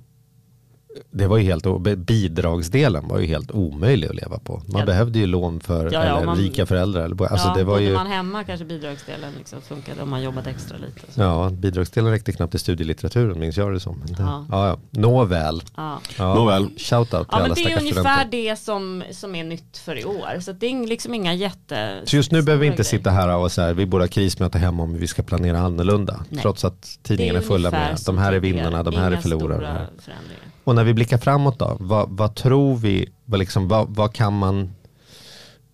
[1.11, 1.67] det var ju helt,
[1.99, 4.63] bidragsdelen var ju helt omöjlig att leva på.
[4.67, 4.87] Man Ja.
[4.87, 7.05] behövde ju lån för Ja, ja, eller man- rika föräldrar.
[7.05, 10.51] Eller, alltså ja, det var ju, man hemma kanske bidragsdelen liksom funkade om man jobbade
[10.51, 11.13] extra lite.
[11.13, 11.21] Så.
[11.21, 14.03] ja, bidragsdelen räckte knappt till studielitteraturen minns jag det som.
[14.19, 14.47] Ja.
[14.51, 14.69] ja.
[14.69, 15.63] Ja, Nåväl.
[15.77, 16.01] Ja.
[16.19, 16.35] Ja.
[16.35, 16.69] Nåväl.
[16.77, 18.29] Shout out till Ja men alla det är ungefär studenter.
[18.31, 20.41] det som, som är nytt för i år.
[20.41, 22.01] Så att det är liksom inga jätte...
[22.05, 24.09] Så just nu behöver vi inte stora sitta här och så här, vi borde ha
[24.09, 26.25] krismöte hemma om vi ska planera annorlunda.
[26.29, 26.43] Nej.
[26.43, 26.99] Trots att grejer.
[27.03, 29.87] tidningarna är Det fulla med, som de här är vinnarna, de här är förlorarna.
[29.99, 30.50] förändringar.
[30.71, 34.39] Och när vi blickar framåt då, vad, vad tror vi, vad, liksom, vad, vad kan
[34.39, 34.71] man,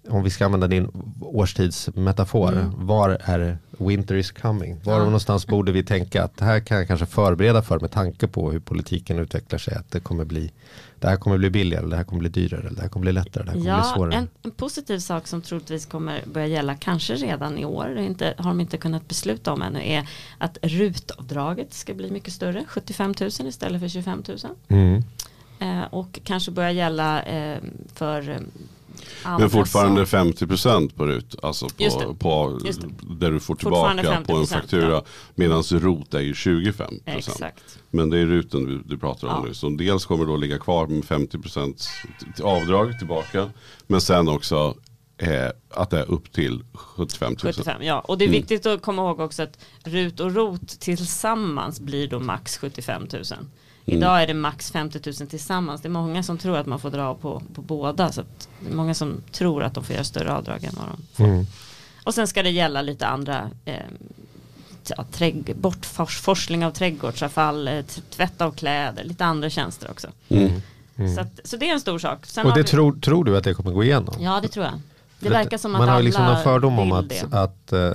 [0.09, 0.91] om vi ska använda din
[1.21, 2.87] årstidsmetafor, Mm.
[2.87, 4.77] var är winter is coming?
[4.85, 5.05] Var Ja.
[5.05, 8.51] någonstans borde vi tänka att det här kan jag kanske förbereda för med tanke på
[8.53, 10.53] hur politiken utvecklar sig, att det kommer bli,
[11.01, 13.45] det här kommer bli billigare, det här kommer bli dyrare, det här kommer bli lättare,
[13.45, 14.15] det här kommer bli Ja, svårare.
[14.15, 18.49] en, en positiv sak som troligtvis kommer börja gälla kanske redan i år, inte, har
[18.51, 23.29] de inte kunnat besluta om ännu, är att rutavdraget ska bli mycket större, 75 000
[23.31, 24.39] istället för 25 000.
[24.69, 25.03] Mm.
[25.61, 27.59] Eh, och kanske börja gälla eh,
[27.95, 28.39] för
[29.25, 30.47] Men fortfarande saker.
[30.47, 31.35] 50% på RUT.
[31.43, 32.15] Alltså på, det.
[32.19, 32.59] på
[33.19, 34.89] där du får tillbaka på en 50%, faktura.
[34.91, 35.05] ja.
[35.35, 37.01] Medan ROT är ju 25%.
[37.07, 37.79] Exakt.
[37.91, 39.45] Men det är ruten du, du pratar om Ja.
[39.49, 39.55] nu.
[39.55, 41.75] Så dels kommer det då ligga kvar med 50%
[42.37, 43.51] t- avdrag tillbaka.
[43.87, 44.75] Men sen också
[45.19, 45.31] eh,
[45.71, 47.53] att det är upp till 75 000.
[47.53, 48.01] 75, ja.
[48.01, 48.41] Och det är Mm.
[48.41, 53.23] viktigt att komma ihåg också att RUT och ROT tillsammans blir då max 75 000.
[53.87, 53.99] Mm.
[53.99, 55.81] Idag är det max 50 000 tillsammans.
[55.81, 58.13] Det är många som tror att man får dra på, på båda.
[58.13, 60.87] Så att det är många som tror att de får göra större avdrag än vad
[60.89, 61.25] de får.
[61.25, 61.47] Mm.
[62.05, 63.75] Och sen ska det gälla lite andra eh,
[64.97, 70.09] ja, trädg- bortforsling av trädgårdsavfall, eh, t- tvätta av kläder, lite andra tjänster också.
[70.29, 70.61] Mm.
[71.15, 72.27] Så, att, så det är en stor sak.
[72.27, 74.15] Sen Och det vi- tror, tror du att det kommer gå igenom?
[74.21, 74.75] Ja det tror jag.
[75.21, 77.25] Det att verkar som att Man har alla liksom en fördom om att, det.
[77.33, 77.93] att uh,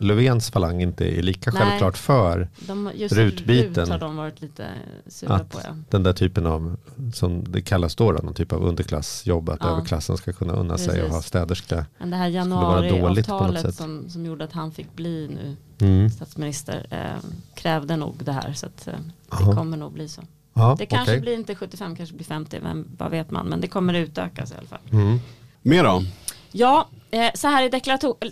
[0.00, 1.62] Löfvens falang inte är lika Nej.
[1.62, 3.84] självklart för De, just Rutbiten.
[3.84, 4.66] RUT har de varit lite
[5.06, 5.58] sura att på.
[5.64, 5.70] Ja.
[5.90, 6.76] den där typen av,
[7.14, 9.68] som det kallas då, någon typ av underklassjobb, att Ja.
[9.70, 11.12] överklassen ska kunna unna sig och Precis.
[11.12, 11.86] ha städerska.
[11.98, 16.10] Men det här januariavtalet som, som gjorde att han fick bli nu Mm.
[16.10, 18.52] statsminister eh, krävde nog det här.
[18.52, 18.94] Så att, eh,
[19.38, 20.22] det kommer nog bli så.
[20.54, 21.20] Ja, Det kanske okej.
[21.20, 23.46] blir inte 75, kanske blir 50, vem, vad vet man.
[23.46, 24.78] Men det kommer utökas i alla fall.
[24.92, 25.18] Mm.
[25.62, 26.02] Mer då?
[26.52, 27.68] Ja, eh, så här i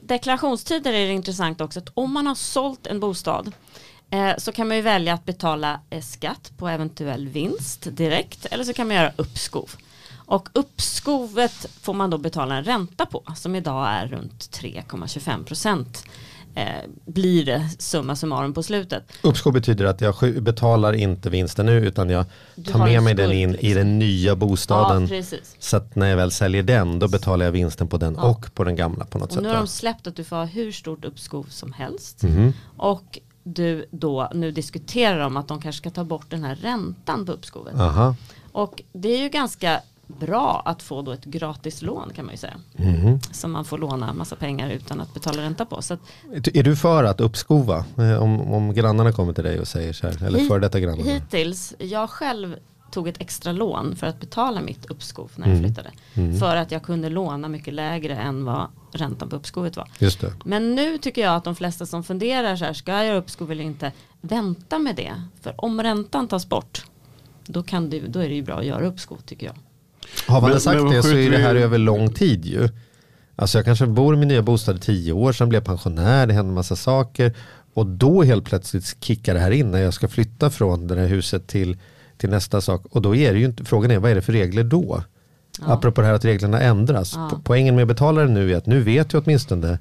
[0.02, 3.52] deklarationstider är det intressant också att om man har sålt en bostad
[4.10, 8.64] eh, så kan man ju välja att betala eh, skatt på eventuell vinst direkt eller
[8.64, 9.70] så kan man göra uppskov.
[10.26, 16.04] Och uppskovet får man då betala en ränta på som idag är runt 3,25 procent.
[16.56, 16.64] Eh,
[17.06, 19.12] blir det summa summarum på slutet.
[19.22, 22.24] Uppskov betyder att jag betalar inte vinsten nu utan jag
[22.72, 23.74] tar med mig den in i liksom.
[23.74, 25.08] den nya bostaden.
[25.12, 25.22] Ja,
[25.58, 28.22] så att när jag väl säljer den då betalar jag vinsten på den Ja.
[28.30, 29.42] och på den gamla på något Och sätt.
[29.42, 32.22] nu har de släppt att du får ha hur stort uppskov som helst.
[32.22, 32.52] Mhm.
[32.76, 37.26] Och du då, nu diskuterar de att de kanske ska ta bort den här räntan
[37.26, 37.74] på uppskovet.
[37.74, 38.14] Aha.
[38.52, 42.38] Och det är ju ganska bra att få då ett gratis lån kan man ju
[42.38, 42.54] säga.
[43.32, 45.82] Som man får låna massa pengar utan att betala ränta på.
[45.82, 46.00] Så att
[46.32, 47.84] Är du för att uppskova?
[47.98, 50.80] Eh, Om, om grannarna kommer till dig och säger så här, eller Hit- före detta
[50.80, 51.10] grannarna.
[51.10, 52.56] hittills, jag själv
[52.90, 55.64] tog ett extra lån för att betala mitt uppskov när jag Mm.
[55.68, 55.90] flyttade.
[56.14, 56.38] Mm.
[56.38, 59.88] För att jag kunde låna mycket lägre än vad räntan på uppskovet var.
[59.98, 60.32] Just det.
[60.44, 63.52] Men nu tycker jag att de flesta som funderar så här, ska jag göra uppskov
[63.52, 65.12] eller inte, vänta med det.
[65.40, 66.84] För om räntan tas bort,
[67.46, 69.54] då, kan du, då är det ju bra att göra uppskov tycker jag.
[70.26, 72.68] Har man Men- sagt men det så är det vi- här över lång tid ju.
[73.36, 76.26] Alltså jag kanske bor i min nya bostad i tio år, sen blir jag pensionär,
[76.26, 77.34] det händer massa saker.
[77.74, 81.06] Och då helt plötsligt kickar det här in när jag ska flytta från det här
[81.06, 81.76] huset till,
[82.16, 82.82] till nästa sak.
[82.90, 85.02] Och då är det ju inte, frågan är vad är det för regler då?
[85.60, 85.72] Ja.
[85.72, 87.12] Apropå det här att reglerna ändras.
[87.16, 87.30] Ja.
[87.32, 89.78] Po- Poängen med att betala det nu är att nu vet jag åtminstone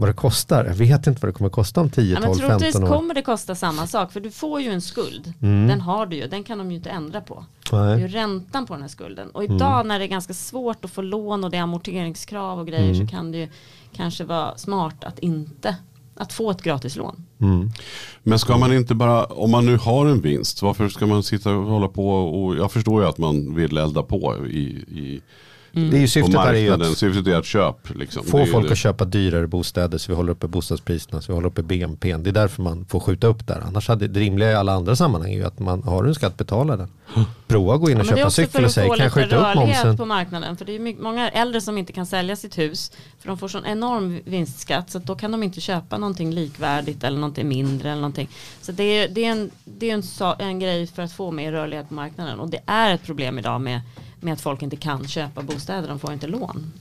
[0.00, 0.64] vad det kostar.
[0.64, 2.96] Jag vet inte vad det kommer kosta om 10, Ja, men 12, troligtvis 15 år.
[2.96, 5.32] kommer det kosta samma sak, för du får ju en skuld.
[5.42, 5.68] Mm.
[5.68, 7.44] Den har du ju, den kan de ju inte ändra på.
[7.70, 8.08] Det är ju Nej.
[8.08, 9.30] räntan på den här skulden.
[9.30, 12.66] Och idag när det är ganska svårt att få lån och det är amorteringskrav och
[12.66, 13.06] grejer Mm.
[13.06, 13.48] så kan det ju
[13.92, 15.76] kanske vara smart att inte,
[16.16, 17.24] att få ett gratislån.
[17.40, 17.70] Mm.
[18.22, 21.50] Men ska man inte bara, om man nu har en vinst, varför ska man sitta
[21.50, 25.20] och hålla på och, jag förstår ju att man vill elda på i, i
[25.72, 26.92] Det är ju på syftet är ju marknaden.
[26.92, 27.94] att Syftet är att köp.
[27.94, 28.24] Liksom.
[28.24, 28.72] Få är folk det.
[28.72, 32.16] att köpa dyrare bostäder så vi håller uppe bostadspriserna, så vi håller uppe BNP.
[32.16, 33.62] Det är därför man får skjuta upp där.
[33.66, 36.36] Annars hade det rimliga i alla andra sammanhang är ju att man har en skatt,
[36.36, 36.88] betala den.
[37.46, 39.10] Prova att gå in Ja, och är köpa cykel för och få kan jag lite
[39.10, 39.96] skjuta upp rörlighet momsen?
[39.96, 40.56] på marknaden.
[40.56, 42.92] För det är mycket, många äldre som inte kan sälja sitt hus.
[43.18, 44.90] För de får sån enorm vinstskatt.
[44.90, 47.90] Så att då kan de inte köpa någonting likvärdigt eller någonting mindre.
[47.90, 48.28] Eller någonting.
[48.62, 50.02] Så det är, det är, en, det är en,
[50.48, 52.40] en grej för att få mer rörlighet på marknaden.
[52.40, 53.80] Och det är ett problem idag med,
[54.20, 55.88] med att folk inte kan köpa bostäder.
[55.88, 56.72] De får inte lån.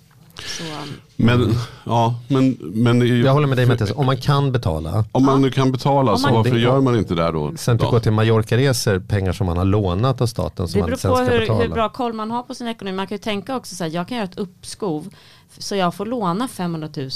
[0.46, 1.54] Så, um, Men,
[1.86, 5.26] ja, men, men det ju- Jag håller med dig Mattias, om man kan betala, Om
[5.26, 7.54] man nu kan betala så varför Det- gör man inte det då?
[7.58, 7.92] sen då?
[7.92, 11.12] gå till Mallorca-resor, pengar som man har lånat av staten som det man beror sen
[11.12, 11.62] på ska hur, betala.
[11.64, 12.96] hur bra koll man har på sin ekonomi.
[12.96, 15.14] Man kan ju tänka också så här, jag kan göra ett uppskov
[15.58, 17.10] så jag får låna 500 000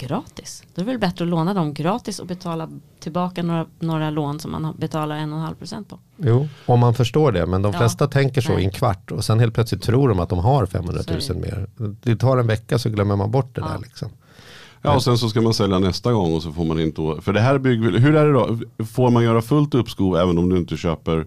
[0.00, 0.62] gratis.
[0.74, 2.68] Då är det väl bättre att låna dem gratis och betala
[3.00, 5.98] tillbaka några, några lån som man betalar 1,5% på.
[6.16, 7.46] Jo, om man förstår det.
[7.46, 7.78] Men de Ja.
[7.78, 8.62] flesta tänker så Nej.
[8.62, 11.34] i en kvart och sen helt plötsligt tror de att de har 500 Så är
[11.34, 11.66] 000 mer.
[12.02, 13.68] Det tar en vecka så glömmer man bort det Ja.
[13.68, 14.08] där liksom.
[14.82, 17.32] Ja, och sen så ska man sälja nästa gång och så får man inte, för
[17.32, 18.58] det här bygger, hur är det då?
[18.84, 21.26] Får man göra fullt uppskov även om du inte köper,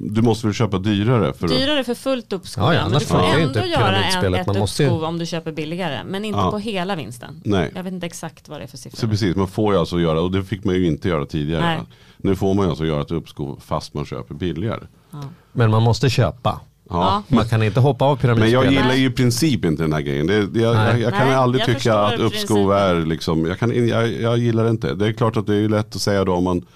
[0.00, 1.32] du måste väl köpa dyrare?
[1.32, 3.96] För Dyrare för fullt uppskov, Ja, ja, ja, men du får ju ändå inte göra
[3.96, 6.00] en, ett Man måste ju- uppskov om du köper billigare.
[6.06, 6.50] Men inte Ja.
[6.50, 7.40] på hela vinsten.
[7.44, 7.70] Nej.
[7.74, 9.08] Jag vet inte exakt vad det är för så siffror.
[9.08, 11.62] precis, man får ju alltså göra, och det fick man ju inte göra tidigare.
[11.66, 11.78] Nej.
[12.16, 14.80] Nu får man ju alltså göra ett uppskov fast man köper billigare.
[15.10, 15.22] Ja.
[15.52, 16.60] Men man måste köpa.
[16.90, 17.22] Ja.
[17.28, 18.52] Man kan inte hoppa av Men pyramidspelet.
[18.64, 20.26] jag gillar ju i princip inte den här grejen.
[20.26, 23.58] Det, det, jag, jag, jag kan Nej, aldrig jag tycka att uppskov är liksom, jag,
[23.58, 24.94] kan, jag, jag gillar det inte.
[24.94, 26.66] Det är klart att det är lätt att säga då om man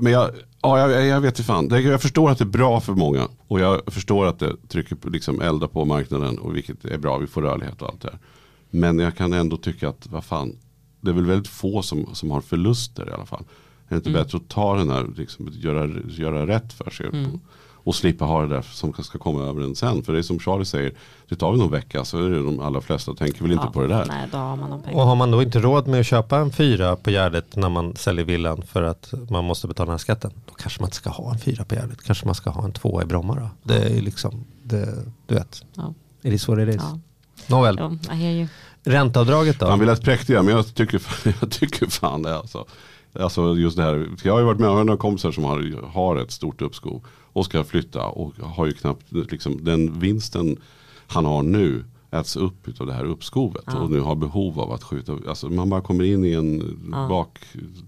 [0.00, 0.30] Men jag,
[0.62, 1.68] ja, jag, jag vet inte fan.
[1.70, 3.28] Jag förstår att det är bra för många.
[3.46, 6.38] Och jag förstår att det trycker på, liksom eldar på marknaden.
[6.38, 8.18] Och vilket är bra, vi får rörlighet och allt det här.
[8.70, 10.56] Men jag kan ändå tycka att, vad fan.
[11.00, 13.44] Det är väl väldigt få som, som har förluster i alla fall.
[13.88, 17.06] Är det inte bättre att ta den här, liksom, göra, göra rätt för sig.
[17.84, 20.02] Och slippa ha det där som ska komma över en sen.
[20.02, 20.92] För det är som Charlie säger,
[21.28, 23.72] det tar väl någon vecka så är det de allra flesta tänker väl inte Ja,
[23.72, 24.04] på det där.
[24.08, 26.96] Nej, då har man Och har man då inte råd med att köpa en fyra
[26.96, 30.30] på Gärdet när man säljer villan för att man måste betala den här skatten.
[30.46, 32.02] Då kanske man inte ska ha en fyra på Gärdet.
[32.02, 33.50] Kanske man ska ha en tvåa i Bromma då.
[33.62, 35.62] Det är liksom, det, du vet.
[35.74, 35.94] Ja.
[36.22, 36.76] Är det så det är?
[36.76, 36.98] Ja.
[37.46, 38.46] Nåväl, you.
[38.84, 39.66] ränteavdraget då?
[39.66, 41.02] Han vill lät präktiga men jag tycker,
[41.40, 42.66] jag tycker fan det alltså.
[43.20, 45.88] Alltså just det här, jag har ju varit med, jag har några kompisar som har,
[45.92, 50.56] har ett stort uppskov och ska flytta och har ju knappt, liksom, den vinsten
[51.06, 53.78] han har nu äts upp av det här uppskovet Ja.
[53.78, 57.06] och nu har behov av att skjuta, alltså man bara kommer in i en Ja.
[57.08, 57.38] bak,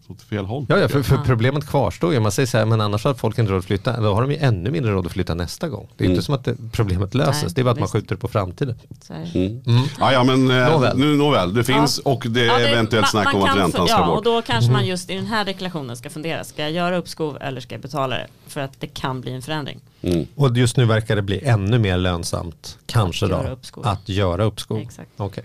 [0.08, 0.66] åt fel håll.
[0.68, 2.20] Ja, ja för, för problemet kvarstår ju.
[2.20, 4.00] Man säger så här, men annars har folk inte råd att flytta.
[4.00, 5.88] Då har de ju ännu mindre råd att flytta nästa gång.
[5.96, 6.14] Det är Mm.
[6.14, 7.42] inte som att det, problemet löses.
[7.42, 7.92] Nej, det är bara att man visst.
[7.92, 8.74] skjuter på framtiden.
[8.88, 9.14] Det.
[9.38, 9.60] Mm.
[10.00, 10.98] Ja, ja men eh, Nåväl.
[10.98, 13.86] nu nåväl, det finns och det är Ja, eventuellt man- snack man om att räntan
[13.86, 14.16] ska ja, bort.
[14.18, 16.44] och då kanske man just i den här deklarationen ska fundera.
[16.44, 18.26] Ska jag göra uppskov eller ska jag betala det?
[18.46, 19.80] För att det kan bli en förändring.
[20.02, 20.26] Mm.
[20.34, 23.86] Och just nu verkar det bli ännu mer lönsamt, kanske Att då, göra uppskov.
[23.86, 24.78] att göra uppskov.
[24.78, 25.10] Exakt.
[25.16, 25.44] Okej.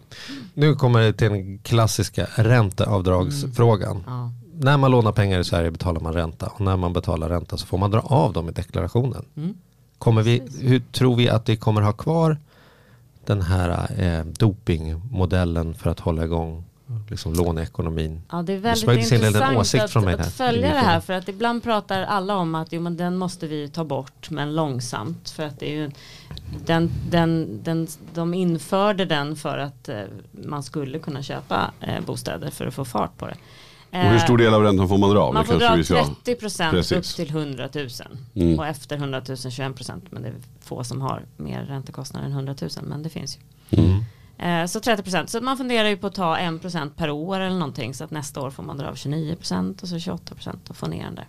[0.54, 4.04] Nu kommer det till den klassiska ränteavdragsfrågan.
[4.08, 4.32] Ja.
[4.60, 7.66] När man lånar pengar i Sverige betalar man ränta och när man betalar ränta så
[7.66, 9.26] får man dra av dem i deklarationen.
[9.38, 9.54] Mm.
[9.98, 12.38] Kommer vi, hur tror vi att vi kommer ha kvar
[13.26, 16.64] den här eh, dopingmodellen för att hålla igång
[17.10, 18.22] liksom, låneekonomin?
[18.32, 20.30] Ja, det är Det väldigt liten intressant att, från mig att här.
[20.30, 21.00] följa det här.
[21.00, 24.56] För att ibland pratar alla om att jo, men den måste vi ta bort, men
[24.56, 25.30] långsamt.
[25.30, 25.92] För att det är ju,
[26.66, 32.50] den, den, den, de införde den för att eh, man skulle kunna köpa eh, bostäder
[32.50, 33.36] för att få fart på det.
[33.92, 35.34] Och hur stor del av räntan får man dra av?
[35.34, 37.88] Man Det får dra vi ska- 30 procent upp till 100 000.
[38.36, 38.60] Mm.
[38.60, 40.04] Och efter 100 000 21 procent.
[40.10, 42.70] Men det är få som har mer räntekostnader än 100 000.
[42.84, 43.38] Men det finns
[43.70, 43.78] ju.
[43.80, 44.04] Mm.
[44.38, 45.30] Eh, så 30 procent.
[45.30, 47.94] Så man funderar ju på att ta 1 procent per år eller någonting.
[47.94, 50.76] Så att nästa år får man dra av 29 procent och så 28 procent och
[50.76, 51.26] få ner den där.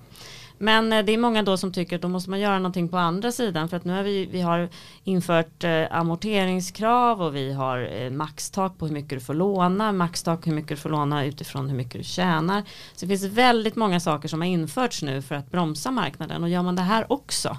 [0.58, 2.96] Men eh, det är många då som tycker att då måste man göra någonting på
[2.96, 3.68] andra sidan.
[3.68, 4.68] För att nu har vi, vi har
[5.04, 9.92] infört eh, amorteringskrav och vi har maxtak på hur mycket du får låna.
[9.92, 12.62] Maxtak hur mycket du får låna utifrån hur mycket du tjänar.
[12.94, 16.42] Så det finns väldigt många saker som har införts nu för att bromsa marknaden.
[16.42, 17.56] Och gör man det här också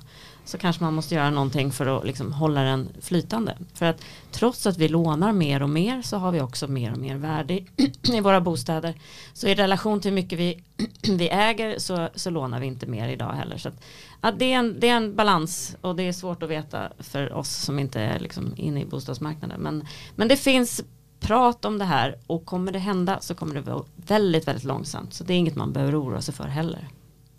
[0.49, 3.57] så kanske man måste göra någonting för att liksom hålla den flytande.
[3.73, 6.97] För att trots att vi lånar mer och mer så har vi också mer och
[6.97, 7.67] mer värde i,
[8.13, 8.93] i våra bostäder.
[9.33, 10.63] Så i relation till hur mycket vi,
[11.17, 13.57] vi äger så, så lånar vi inte mer idag heller.
[13.57, 13.83] Så att,
[14.21, 17.33] ja, det, är en, det är en balans och det är svårt att veta för
[17.33, 19.62] oss som inte är liksom inne i bostadsmarknaden.
[19.62, 20.81] Men, men det finns
[21.19, 25.13] prat om det här och kommer det hända så kommer det vara väldigt, väldigt långsamt.
[25.13, 26.88] Så det är inget man behöver oroa sig för heller.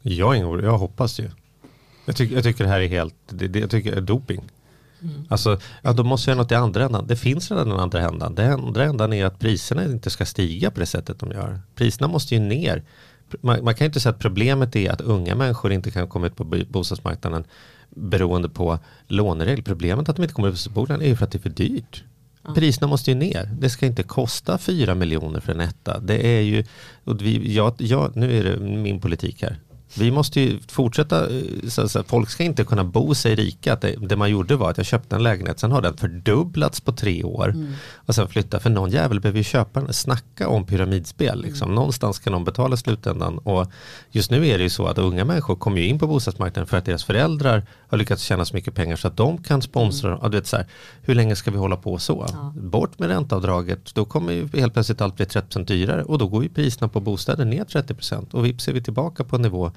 [0.02, 1.30] Jag, är ingen jag hoppas ju.
[2.04, 4.40] Jag, tycker jag tycker det här är helt, det, det, jag tycker det är doping.
[5.28, 7.06] Alltså, ja, då måste jag göra något i andra ändan.
[7.06, 8.34] Det finns redan den andra ändan.
[8.34, 11.60] Den andra ändan är att priserna inte ska stiga på det sättet de gör.
[11.74, 12.82] Priserna måste ju ner.
[13.40, 16.26] Man, man kan ju inte säga att problemet är att unga människor inte kan komma
[16.26, 17.44] ut på bo- bostadsmarknaden
[17.90, 19.62] beroende på låneregler.
[19.64, 21.50] Problemet att de inte kommer ut på bostadsmarknaden är ju för att det är för
[21.50, 22.04] dyrt.
[22.54, 23.50] Priserna måste ju ner.
[23.58, 25.98] Det ska inte kosta 4 miljoner för en etta.
[26.00, 26.64] Det är ju,
[27.04, 29.58] och vi, ja, ja, nu är det min politik här.
[29.94, 33.72] Vi måste ju fortsätta, eh, så, så, folk ska inte kunna bo sig rika.
[33.72, 36.80] Att det, det man gjorde var att jag köpte en lägenhet, sen har den fördubblats
[36.80, 37.54] på tre år.
[37.94, 39.92] Och sen flytta, för någon jävel behöver ju köpa den.
[39.92, 41.42] Snacka om pyramidspel.
[41.42, 41.74] Liksom.
[41.74, 43.38] Någonstans ska någon betala slutändan.
[43.38, 43.66] Och
[44.10, 46.76] just nu är det ju så att unga människor kommer ju in på bostadsmarknaden för
[46.76, 50.18] att deras föräldrar har lyckats tjäna så mycket pengar så att de kan sponsra.
[50.22, 50.66] Ja, du vet, så här,
[51.02, 52.26] hur länge ska vi hålla på så?
[52.54, 56.42] Bort med ränteavdraget, då kommer ju helt plötsligt allt bli 30% dyrare och då går
[56.42, 59.72] ju priserna på bostäder ner 30% och vips är vi tillbaka på en nivå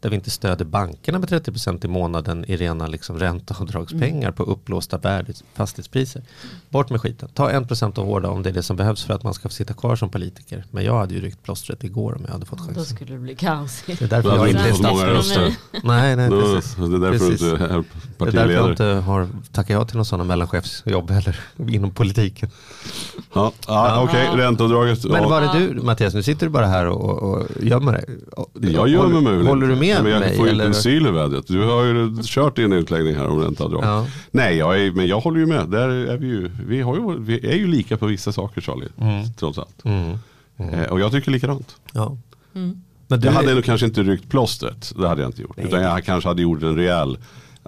[0.00, 5.00] där vi inte stöder bankerna med 30% i månaden i rena liksom ränteavdragspengar på upplåsta
[5.54, 6.22] fastighetspriser.
[6.68, 9.22] Bort med skiten, ta 1% av hårda om det är det som behövs för att
[9.22, 10.64] man ska få sitta kvar som politiker.
[10.70, 12.84] Men jag hade ju ryckt plåstret igår om jag hade fått Då chansen.
[12.84, 13.82] skulle det bli kaos.
[13.86, 15.06] Det är därför Då jag inte är statsminister.
[15.14, 15.54] röster.
[15.84, 16.74] Nej, nej, Då, precis.
[16.76, 17.40] det är därför Precis.
[17.40, 17.84] du inte är Det är därför
[18.18, 18.70] jag partiledare.
[18.70, 22.50] inte har tackat ja till någon sån mellanchefsjobb heller inom politiken.
[23.34, 25.04] Ja, ja, Okej, ränteavdraget.
[25.04, 28.04] Men var det du Mattias, nu sitter du bara här och, och gömmer dig.
[28.74, 29.84] Jag gömmer mig Håller du inte.
[29.94, 30.36] Med men jag mig?
[30.36, 30.66] får ju eller?
[30.66, 31.46] inte en syl i vädret.
[31.46, 33.84] Du har ju kört din utläggning här om ränteavdrag.
[33.84, 34.06] Ja.
[34.30, 35.68] Nej, jag är, men jag håller ju med.
[35.68, 38.88] Där är vi, ju, vi, har ju, vi är ju lika på vissa saker Charlie.
[39.38, 39.84] Trots allt.
[39.84, 40.18] Mm.
[40.58, 41.76] Eh, och jag tycker likadant.
[41.92, 42.16] Ja.
[42.52, 44.92] Men du, Jag hade nog kanske inte ryckt plåstret.
[44.96, 45.58] Det hade jag inte gjort.
[45.58, 47.18] Utan jag kanske hade gjort en rejäl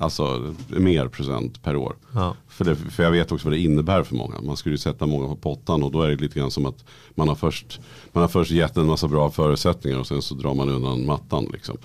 [0.01, 1.97] Alltså mer procent per år.
[2.15, 2.35] Ja.
[2.49, 4.41] För, det, för jag vet också vad det innebär för många.
[4.41, 6.85] Man skulle ju sätta många på pottan och då är det lite grann som att
[7.15, 7.81] man har först,
[8.13, 11.49] man har först gett en massa bra förutsättningar och sen så drar man undan mattan.
[11.53, 11.77] Liksom.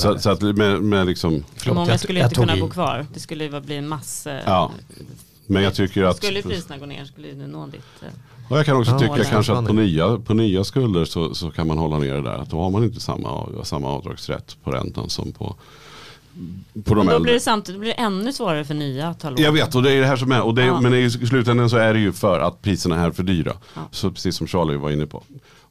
[0.00, 2.60] Så, så att med, med liksom, Förlåt, Många jag- skulle jag inte tog kunna i.
[2.60, 3.06] bo kvar.
[3.14, 4.30] Det skulle ju bli en massa.
[4.46, 4.70] ja.
[5.46, 8.02] Men jag tycker att, Skulle priserna gå ner skulle du nå ditt.
[8.02, 8.08] eh,
[8.50, 11.50] och jag kan också Ja, tycka kanske att på nya, på nya skulder så, så
[11.50, 12.34] kan man hålla ner det där.
[12.38, 15.56] Att då har man inte samma, samma avdragsrätt på räntan som på,
[16.84, 17.20] på de Och då äldre.
[17.20, 19.42] blir det samtidigt då blir det ännu svårare för nya att ta lån.
[19.42, 20.42] Jag vet och det är det här som är.
[20.42, 20.80] Och det, Ja.
[20.80, 23.52] Men i slutändan så är det ju för att priserna är för dyra.
[23.74, 23.80] Ja.
[23.90, 25.22] Så precis som Charlie var inne på.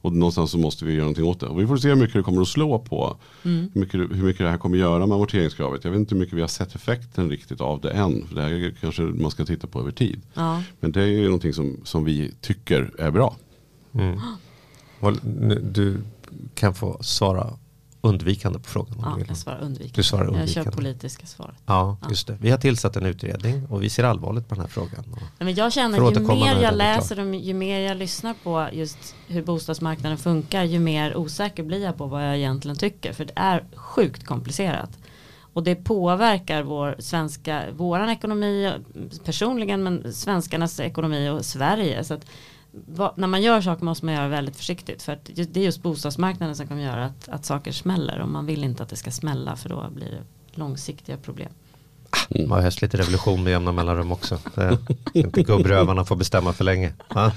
[0.02, 1.46] Och någonstans så måste vi göra någonting åt det.
[1.46, 3.16] Och vi får se hur mycket det kommer att slå på.
[3.44, 3.70] Mm.
[3.74, 5.84] Hur, mycket, hur mycket det här kommer att göra med amorteringskravet.
[5.84, 8.26] Jag vet inte hur mycket vi har sett effekten riktigt av det än.
[8.28, 10.20] För det här är kanske man ska titta på över tid.
[10.34, 10.62] Ja.
[10.80, 13.36] Men det är ju någonting som, som vi tycker är bra.
[13.94, 14.20] Mm.
[15.62, 16.02] Du
[16.54, 17.46] kan få svara
[18.00, 19.92] undvikande på frågan Ja, jag svarar undvikande.
[19.94, 20.70] Du svarar Jag kör undvikande.
[20.70, 21.54] politiska svaret.
[21.66, 22.36] Ja, just det.
[22.40, 25.04] Vi har tillsatt en utredning och vi ser allvarligt på den här frågan.
[25.06, 28.68] Nej, Men jag känner Får ju mer jag läser och ju mer jag lyssnar på
[28.72, 33.12] just hur bostadsmarknaden funkar ju mer osäker blir jag på vad jag egentligen tycker.
[33.12, 34.90] För det är sjukt komplicerat.
[35.52, 38.72] Och det påverkar vår svenska, våran ekonomi
[39.24, 42.04] personligen men svenskarnas ekonomi och Sverige.
[42.04, 42.26] Så att,
[42.72, 45.02] vad, när man gör saker måste man göra väldigt försiktigt.
[45.02, 48.20] För att det är just bostadsmarknaden som kommer göra att, att saker smäller.
[48.20, 50.22] Och man vill inte att det ska smälla för då blir det
[50.58, 51.52] långsiktiga problem.
[52.30, 54.38] Man har helst lite revolution med jämna mellanrum också.
[54.54, 54.78] Det är
[55.12, 56.92] inte gubbrövarna får bestämma för länge.
[57.14, 57.32] Ja.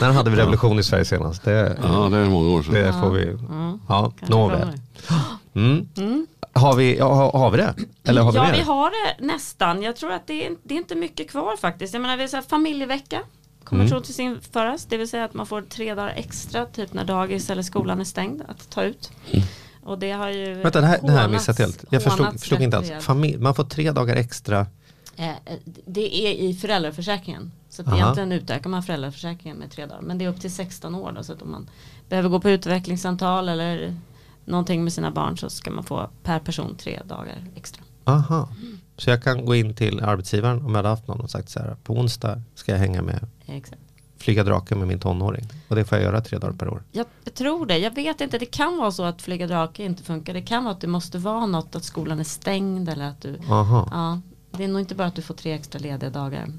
[0.00, 1.44] När hade vi revolution i Sverige senast?
[1.44, 2.74] Det, Ja det är många år sedan.
[2.74, 3.22] det får vi.
[3.28, 3.80] Mm.
[3.88, 4.60] Ja, Kanske nåväl.
[4.60, 5.86] kommer.
[5.96, 6.26] Mm.
[6.52, 7.74] Har, vi, har, har vi det?
[8.04, 8.52] Eller har vi ja, mer?
[8.52, 9.82] vi har det nästan.
[9.82, 11.94] Jag tror att det är, det är inte mycket kvar faktiskt.
[11.94, 13.22] Jag menar, vi har så här familjevecka.
[13.66, 13.90] Kommer Mm.
[13.90, 14.84] troligtvis införas.
[14.84, 18.04] Det vill säga att man får tre dagar extra, typ när dagis eller skolan är
[18.04, 19.10] stängd, att ta ut.
[19.82, 21.84] Och det har ju Vänta, det här, det här hånats- missat helt.
[21.90, 22.90] Jag förstod, hånats förstod inte alls.
[23.00, 24.66] Familj, man får tre dagar extra.
[25.16, 25.30] Eh,
[25.86, 27.52] Det är i föräldraförsäkringen.
[27.68, 27.96] Så att Aha.
[27.96, 30.00] egentligen utökar man föräldraförsäkringen med tre dagar.
[30.02, 31.22] Men det är upp till 16 år då.
[31.22, 31.70] Så att om man
[32.08, 33.96] behöver gå på utvecklingssamtal eller
[34.44, 37.82] någonting med sina barn så ska man få per person tre dagar extra.
[38.04, 38.48] Aha.
[38.96, 41.60] Så jag kan gå in till arbetsgivaren om jag hade haft någon och sagt så
[41.60, 41.76] här.
[41.82, 43.80] På onsdag ska jag hänga med Exakt.
[44.18, 45.44] flyga drake med min tonåring.
[45.68, 46.82] Och det får jag göra tre dagar per år.
[46.92, 47.78] Jag tror det.
[47.78, 48.38] Jag vet inte.
[48.38, 50.34] Det kan vara så att flyga drake inte funkar.
[50.34, 53.38] Det kan vara att det måste vara något att skolan är stängd eller att du.
[53.50, 53.88] Aha.
[53.90, 54.20] Ja,
[54.58, 56.46] det är nog inte bara att du får tre extra lediga dagar.
[56.46, 56.58] Nej.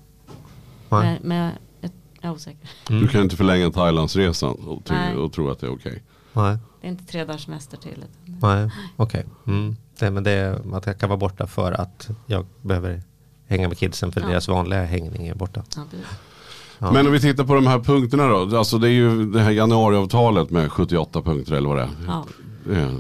[0.90, 2.70] Men, men jag är osäker.
[2.90, 3.02] Mm.
[3.02, 6.04] Du kan inte förlänga Thailandsresan och, och tro att det är okej.
[6.34, 6.58] Nej.
[6.82, 8.06] Det är inte tre dagars semester till.
[8.26, 9.26] Nej, okej.
[9.48, 9.76] Mm.
[10.00, 13.02] Det, men det är att jag kan vara borta för att jag behöver
[13.48, 14.28] hänga med kidsen för Ja.
[14.28, 15.64] deras vanliga hängning är borta.
[15.76, 15.84] Ja.
[16.80, 16.92] Ja.
[16.92, 18.58] Men om vi tittar på de här punkterna då.
[18.58, 21.90] Alltså det är ju det här januariavtalet med 78 punkter eller vad det är.
[22.08, 22.26] Ja.
[22.74, 22.94] Eh,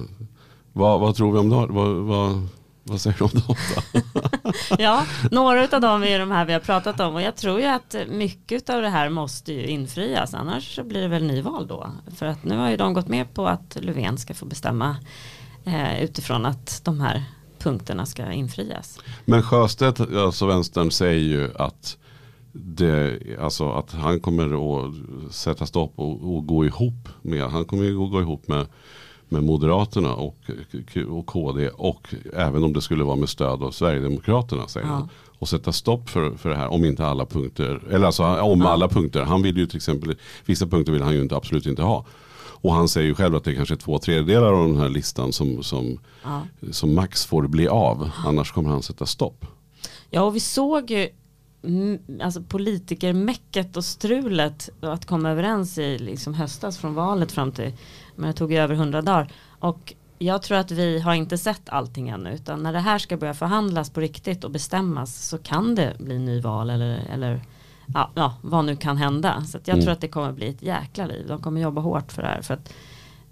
[0.73, 1.55] vad, vad tror vi om det?
[1.55, 2.47] Vad, vad,
[2.83, 4.75] vad säger du om dem då?
[4.83, 7.65] ja, några av dem är de här vi har pratat om och jag tror ju
[7.65, 11.87] att mycket av det här måste ju infrias annars så blir det väl nyval då.
[12.15, 14.95] För att nu har ju de gått med på att Löfven ska få bestämma
[15.67, 17.23] eh, utifrån att de här
[17.59, 18.99] punkterna ska infrias.
[19.25, 21.97] Men Sjöstedt, alltså vänstern, säger ju att,
[22.53, 24.93] det, alltså att han kommer att
[25.33, 28.65] sätta stopp och, och gå ihop med, han kommer ju att gå ihop med,
[29.29, 30.37] med Moderaterna och,
[31.09, 34.93] och KD och även om det skulle vara med stöd av Sverigedemokraterna säger Ja.
[34.93, 35.09] han.
[35.39, 38.69] Och sätta stopp för, för det här om inte alla punkter, eller alltså om Ja.
[38.69, 39.21] alla punkter.
[39.23, 42.05] Han vill ju till exempel, vissa punkter vill han ju inte, absolut inte ha.
[42.61, 45.33] Och han säger ju själv att det är kanske två tredjedelar av den här listan
[45.33, 46.41] som, som, Ja.
[46.71, 48.11] som Max får bli av.
[48.25, 49.45] Annars kommer han sätta stopp.
[50.09, 51.09] Ja, och vi såg ju
[52.21, 57.73] alltså politikermäcket och strulet att komma överens i liksom höstas från valet fram till,
[58.15, 59.31] men det tog ju över hundra dagar.
[59.59, 63.17] Och jag tror att vi har inte sett allting ännu, utan när det här ska
[63.17, 67.41] börja förhandlas på riktigt och bestämmas så kan det bli nyval eller, eller
[67.93, 69.43] ja, ja, vad nu kan hända.
[69.47, 69.83] Så jag Mm.
[69.85, 71.25] tror att det kommer bli ett jäkla liv.
[71.27, 72.41] De kommer jobba hårt för det här.
[72.41, 72.73] För att,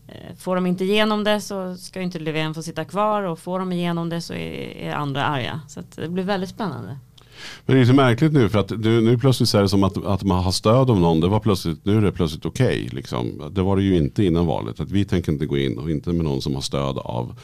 [0.08, 3.60] eh, får de inte igenom det så ska inte Löfven få sitta kvar och får
[3.60, 5.62] de igenom det så är, är andra arga.
[5.68, 6.98] Så det blir väldigt spännande.
[7.66, 10.06] Men det är så märkligt nu för att nu, nu plötsligt är det som att,
[10.06, 11.20] att man har stöd av någon.
[11.22, 12.90] Det var plötsligt, nu är det plötsligt okej.
[12.92, 13.52] liksom.
[13.52, 14.80] Det var det ju inte innan valet.
[14.80, 17.40] Att vi tänker inte gå in och inte med någon som har stöd av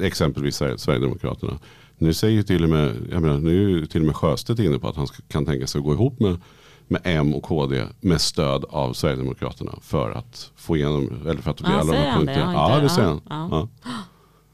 [0.00, 1.58] exempelvis Sver- Sverigedemokraterna.
[1.98, 4.88] Nu säger till och med, jag menar, nu är till och med Sjöstedt inne på
[4.88, 6.36] att han kan tänka sig att gå ihop med,
[6.88, 11.56] med M och KD med stöd av Sverigedemokraterna för att få igenom, eller för att
[11.56, 12.52] det blir Ja, alla de här punkterna.
[12.52, 13.20] Ja, inte- det säger han.
[13.28, 13.68] ja.
[13.84, 13.90] Ja.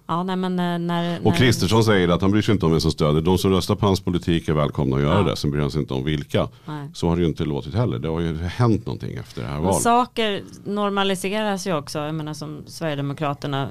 [0.07, 1.19] Ja, nej men eh, när...
[1.19, 3.21] Och när- Kristersson säger att han bryr sig inte om vem som stöder.
[3.21, 5.37] De som röstar på hans politik är välkomna att göra det.
[5.37, 6.49] Sen bryr han sig inte om vilka.
[6.67, 6.89] Nej.
[6.95, 7.99] Så har det ju inte låtit heller.
[7.99, 9.83] Det har ju hänt någonting efter det här Men valet.
[9.83, 11.99] saker normaliseras ju också.
[11.99, 13.69] Jag menar som Sverigedemokraterna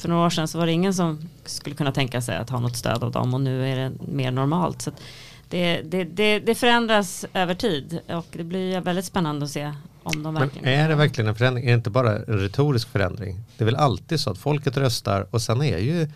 [0.00, 2.60] för några år sedan så var det ingen som skulle kunna tänka sig att ha
[2.60, 4.82] något stöd av dem och nu är det mer normalt.
[4.82, 4.90] Så
[5.48, 9.72] det, det, det, det förändras över tid och det blir väldigt spännande att se
[10.02, 11.64] om de Men verkligen är det verkligen en förändring?
[11.64, 13.40] Är det inte bara en retorisk förändring?
[13.56, 16.08] Det är väl alltid så att folket röstar och sen är ju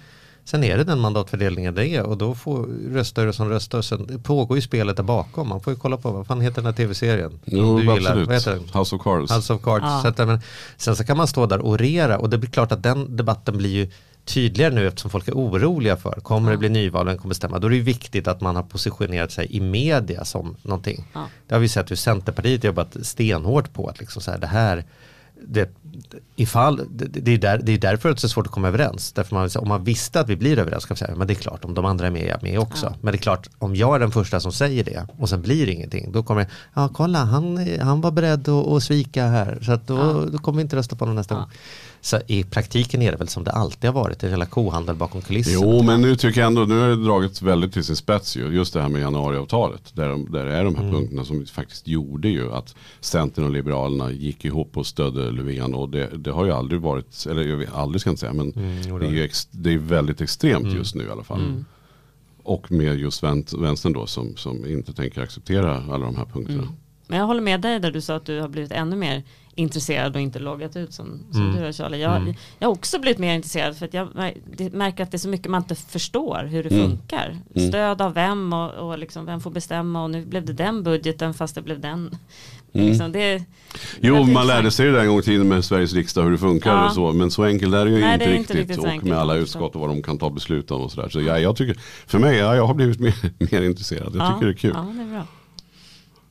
[0.45, 3.83] Sen är det den mandatfördelningen det är och då får röstar som röstar.
[3.83, 5.49] Sen pågår ju spelet där bakom.
[5.49, 7.41] Man får ju kolla på vad fan heter den här tv-serien?
[7.45, 8.27] Jo, du absolut.
[8.27, 8.81] Vad heter den?
[8.81, 9.33] House of Cards.
[9.37, 9.85] House of Cards.
[9.85, 10.01] Ja.
[10.03, 10.41] Så att, men,
[10.77, 13.57] sen så kan man stå där och orera och det blir klart att den debatten
[13.57, 13.91] blir ju
[14.25, 17.59] tydligare nu eftersom folk är oroliga för kommer det bli nyval, vem kommer bestämma?
[17.59, 21.05] Då är det ju viktigt att man har positionerat sig i media som någonting.
[21.13, 21.27] Ja.
[21.47, 24.85] Det har vi sett hur Centerpartiet jobbat stenhårt på att liksom så här, det här
[25.47, 25.71] det,
[26.37, 29.13] ifall, det, det, är där, det är därför det är så svårt att komma överens.
[29.13, 31.35] Därför man, om man visste att vi blir överens kan man säga, men det är
[31.35, 32.87] klart om de andra är med, är jag med också.
[32.87, 32.95] Ja.
[33.01, 35.67] Men det är klart, om jag är den första som säger det och sen blir
[35.67, 39.59] det ingenting, då kommer det, ja kolla han, han var beredd att, att svika här,
[39.63, 40.25] så att då, Ja.
[40.33, 41.39] då kommer vi inte rösta på honom nästa Ja.
[41.41, 41.49] gång.
[42.01, 45.23] Så i praktiken är det väl som det alltid har varit, en jävla kohandel bakom
[45.23, 45.59] kulisserna.
[45.63, 48.49] Jo, men nu tycker jag ändå, nu har det dragit väldigt till sin spets ju.
[48.55, 49.81] Just det här med januariavtalet.
[49.93, 50.95] Där, de, där är de här Mm.
[50.95, 55.75] punkterna som faktiskt gjorde ju att Centern och Liberalerna gick ihop och stödde Löfven.
[55.85, 58.33] Och det, det har ju aldrig varit, eller jag vet, aldrig ska jag inte säga,
[58.33, 61.41] men Mm, det, är ju ex, det är väldigt extremt just nu i alla fall.
[61.41, 61.65] Mm.
[62.43, 66.63] Och med just vän- vänstern då som, som inte tänker acceptera alla de här punkterna.
[66.63, 66.75] Mm.
[67.07, 69.23] Men jag håller med dig där du sa att du har blivit ännu mer
[69.57, 71.57] intresserad och inte loggat ut som, som Mm.
[71.57, 72.01] du har Charlie.
[72.01, 72.35] Jag, Mm.
[72.59, 74.09] jag har också blivit mer intresserad för att jag
[74.73, 76.89] märker att det är så mycket man inte förstår hur det Mm.
[76.91, 77.39] funkar.
[77.55, 77.69] Mm.
[77.69, 81.35] Stöd av vem och, och liksom vem får bestämma och nu blev det den budgeten
[81.35, 82.17] fast det blev den.
[82.75, 82.87] Mm.
[82.89, 83.43] Liksom det,
[84.01, 86.39] Jo, man lärde sig det där en gång i tiden med Sveriges riksdag hur det
[86.39, 86.87] funkar Ja.
[86.87, 87.13] och så.
[87.13, 88.51] Men så enkelt är det ju Nej, inte, det riktigt.
[88.57, 90.93] inte riktigt så och med alla utskott och vad de kan ta beslut om och
[90.93, 91.09] sådär.
[91.09, 93.15] Så ja, jag tycker, för mig, ja, jag har blivit mer,
[93.53, 94.13] mer intresserad.
[94.17, 94.73] Jag ja, tycker det är kul.
[94.75, 95.27] Ja, det är bra.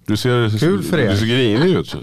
[0.05, 1.11] Du ser, Kul för er.
[1.11, 1.95] Du ser grinig ut.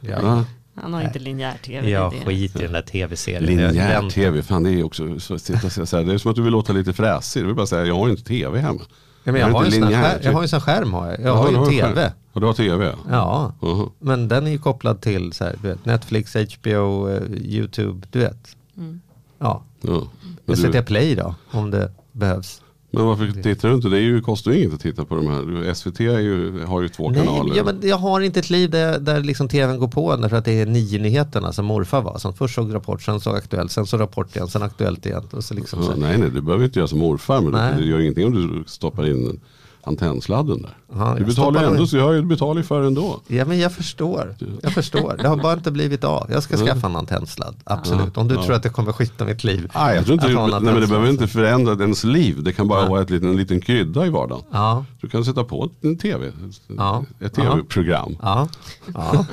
[0.00, 0.10] Ja.
[0.22, 0.44] Ja.
[0.82, 1.90] Han har inte linjär tv.
[1.90, 3.44] Jag skiter i den där tv-serien.
[3.44, 5.52] Linjär Den- tv, fan det är också så, så
[5.96, 7.42] här, det är som att du vill låta lite fräsig.
[7.42, 8.80] Du vill bara säga, jag har inte tv hemma.
[9.24, 10.92] Ja, men jag, Jag har inte en linjär, skärm, jag har ju en sån skärm
[10.92, 11.20] har jag.
[11.20, 12.12] Jag har ju en tv.
[12.36, 12.94] Och du har tv?
[13.10, 13.88] Ja, Jaha.
[13.98, 18.18] men den är ju kopplad till så här, du vet, Netflix, HBO, eh, YouTube, du
[18.18, 18.56] vet.
[18.76, 19.00] Mm.
[19.38, 20.02] Ja, Ja.
[20.44, 22.62] Men, SVT du, Play då, om det behövs.
[22.90, 23.88] men varför tittar du inte?
[23.88, 25.74] Det är ju, kostar ju inget att titta på de här.
[25.74, 27.48] SVT är ju, har ju två kanaler.
[27.48, 30.36] Nej, ja, men jag har inte ett liv där, där liksom tvn går på därför
[30.36, 32.18] att det är nio nyheterna som morfar var.
[32.18, 35.24] Som först såg Rapport, sen såg Aktuellt, sen så Rapport igen, sen Aktuellt igen.
[35.30, 37.40] Och så liksom så Ja, nej, nej, du behöver inte göra som morfar.
[37.40, 37.74] Men Nej.
[37.76, 39.40] du, det gör ingenting om du stoppar in
[39.86, 40.76] antennsladden där.
[40.94, 41.86] Aha, du jag betalar ändå, in.
[41.86, 43.20] så jag betalar ju för ändå.
[43.26, 45.16] Ja men jag förstår, jag förstår.
[45.22, 46.26] Det har bara inte blivit av.
[46.32, 48.10] Jag ska skaffa en antennsladd, absolut.
[48.14, 48.42] Ja, Om du ja.
[48.44, 49.70] tror att det kommer skita mitt liv.
[49.74, 52.42] Nej, jag tror inte, en nej, men det behöver inte förändra ens liv.
[52.42, 52.90] Det kan bara Nej.
[52.90, 54.42] vara ett liten, en liten krydda i vardagen.
[54.52, 56.32] Ja, Du kan sätta på en tv,
[56.76, 57.04] Ja.
[57.20, 58.16] ett tv-program.
[58.22, 58.48] ja,
[58.94, 59.24] ja.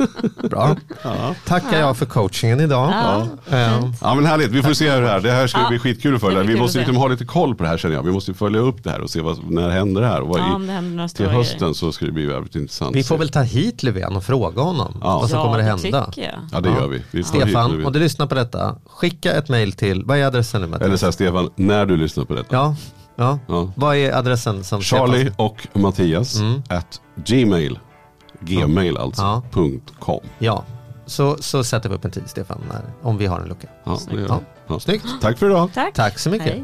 [0.49, 0.75] Bra.
[1.03, 1.35] Ja.
[1.45, 2.89] Tackar jag för coachingen idag.
[2.91, 3.91] Ja, Ja.
[4.01, 6.15] Ja men härligt, vi får se hur det här, det här ska Ja, bli skitkul
[6.15, 6.43] att följa.
[6.43, 8.03] Vi måste liksom ha lite koll på det här känner jag.
[8.03, 10.21] Vi måste följa upp det här och se vad, när händer det här.
[10.21, 12.95] Och vad Ja, i, till hösten så ska det bli väldigt intressant.
[12.95, 15.19] Vi får väl ta hit Löfven och fråga honom Ja.
[15.19, 16.11] vad som ja, kommer att det hända.
[16.51, 16.75] Ja det Ja.
[16.75, 17.03] gör vi.
[17.11, 20.67] vi Stefan, om du lyssnar på detta, skicka ett mail till, vad är adressen nu
[20.67, 20.85] Mattias?
[20.87, 22.55] Eller så här Stefan, när du lyssnar på detta.
[22.55, 22.75] Ja,
[23.15, 23.39] ja.
[23.47, 23.71] Ja.
[23.75, 26.61] Vad är adressen som Charlie Stefan- och Mattias Mm.
[26.69, 27.79] at gmail,
[28.39, 29.41] gmail alltså, Ja.
[29.51, 30.19] punkt com.
[30.39, 30.63] Ja,
[31.05, 33.67] så, så sätter vi upp en tid Stefan, när, om vi har en lucka.
[33.83, 34.25] Ja, vi.
[34.67, 34.79] ja.
[34.79, 35.05] Snyggt.
[35.21, 35.69] Tack för idag.
[35.73, 35.93] Tack.
[35.93, 36.47] Tack så mycket.
[36.47, 36.63] Hej.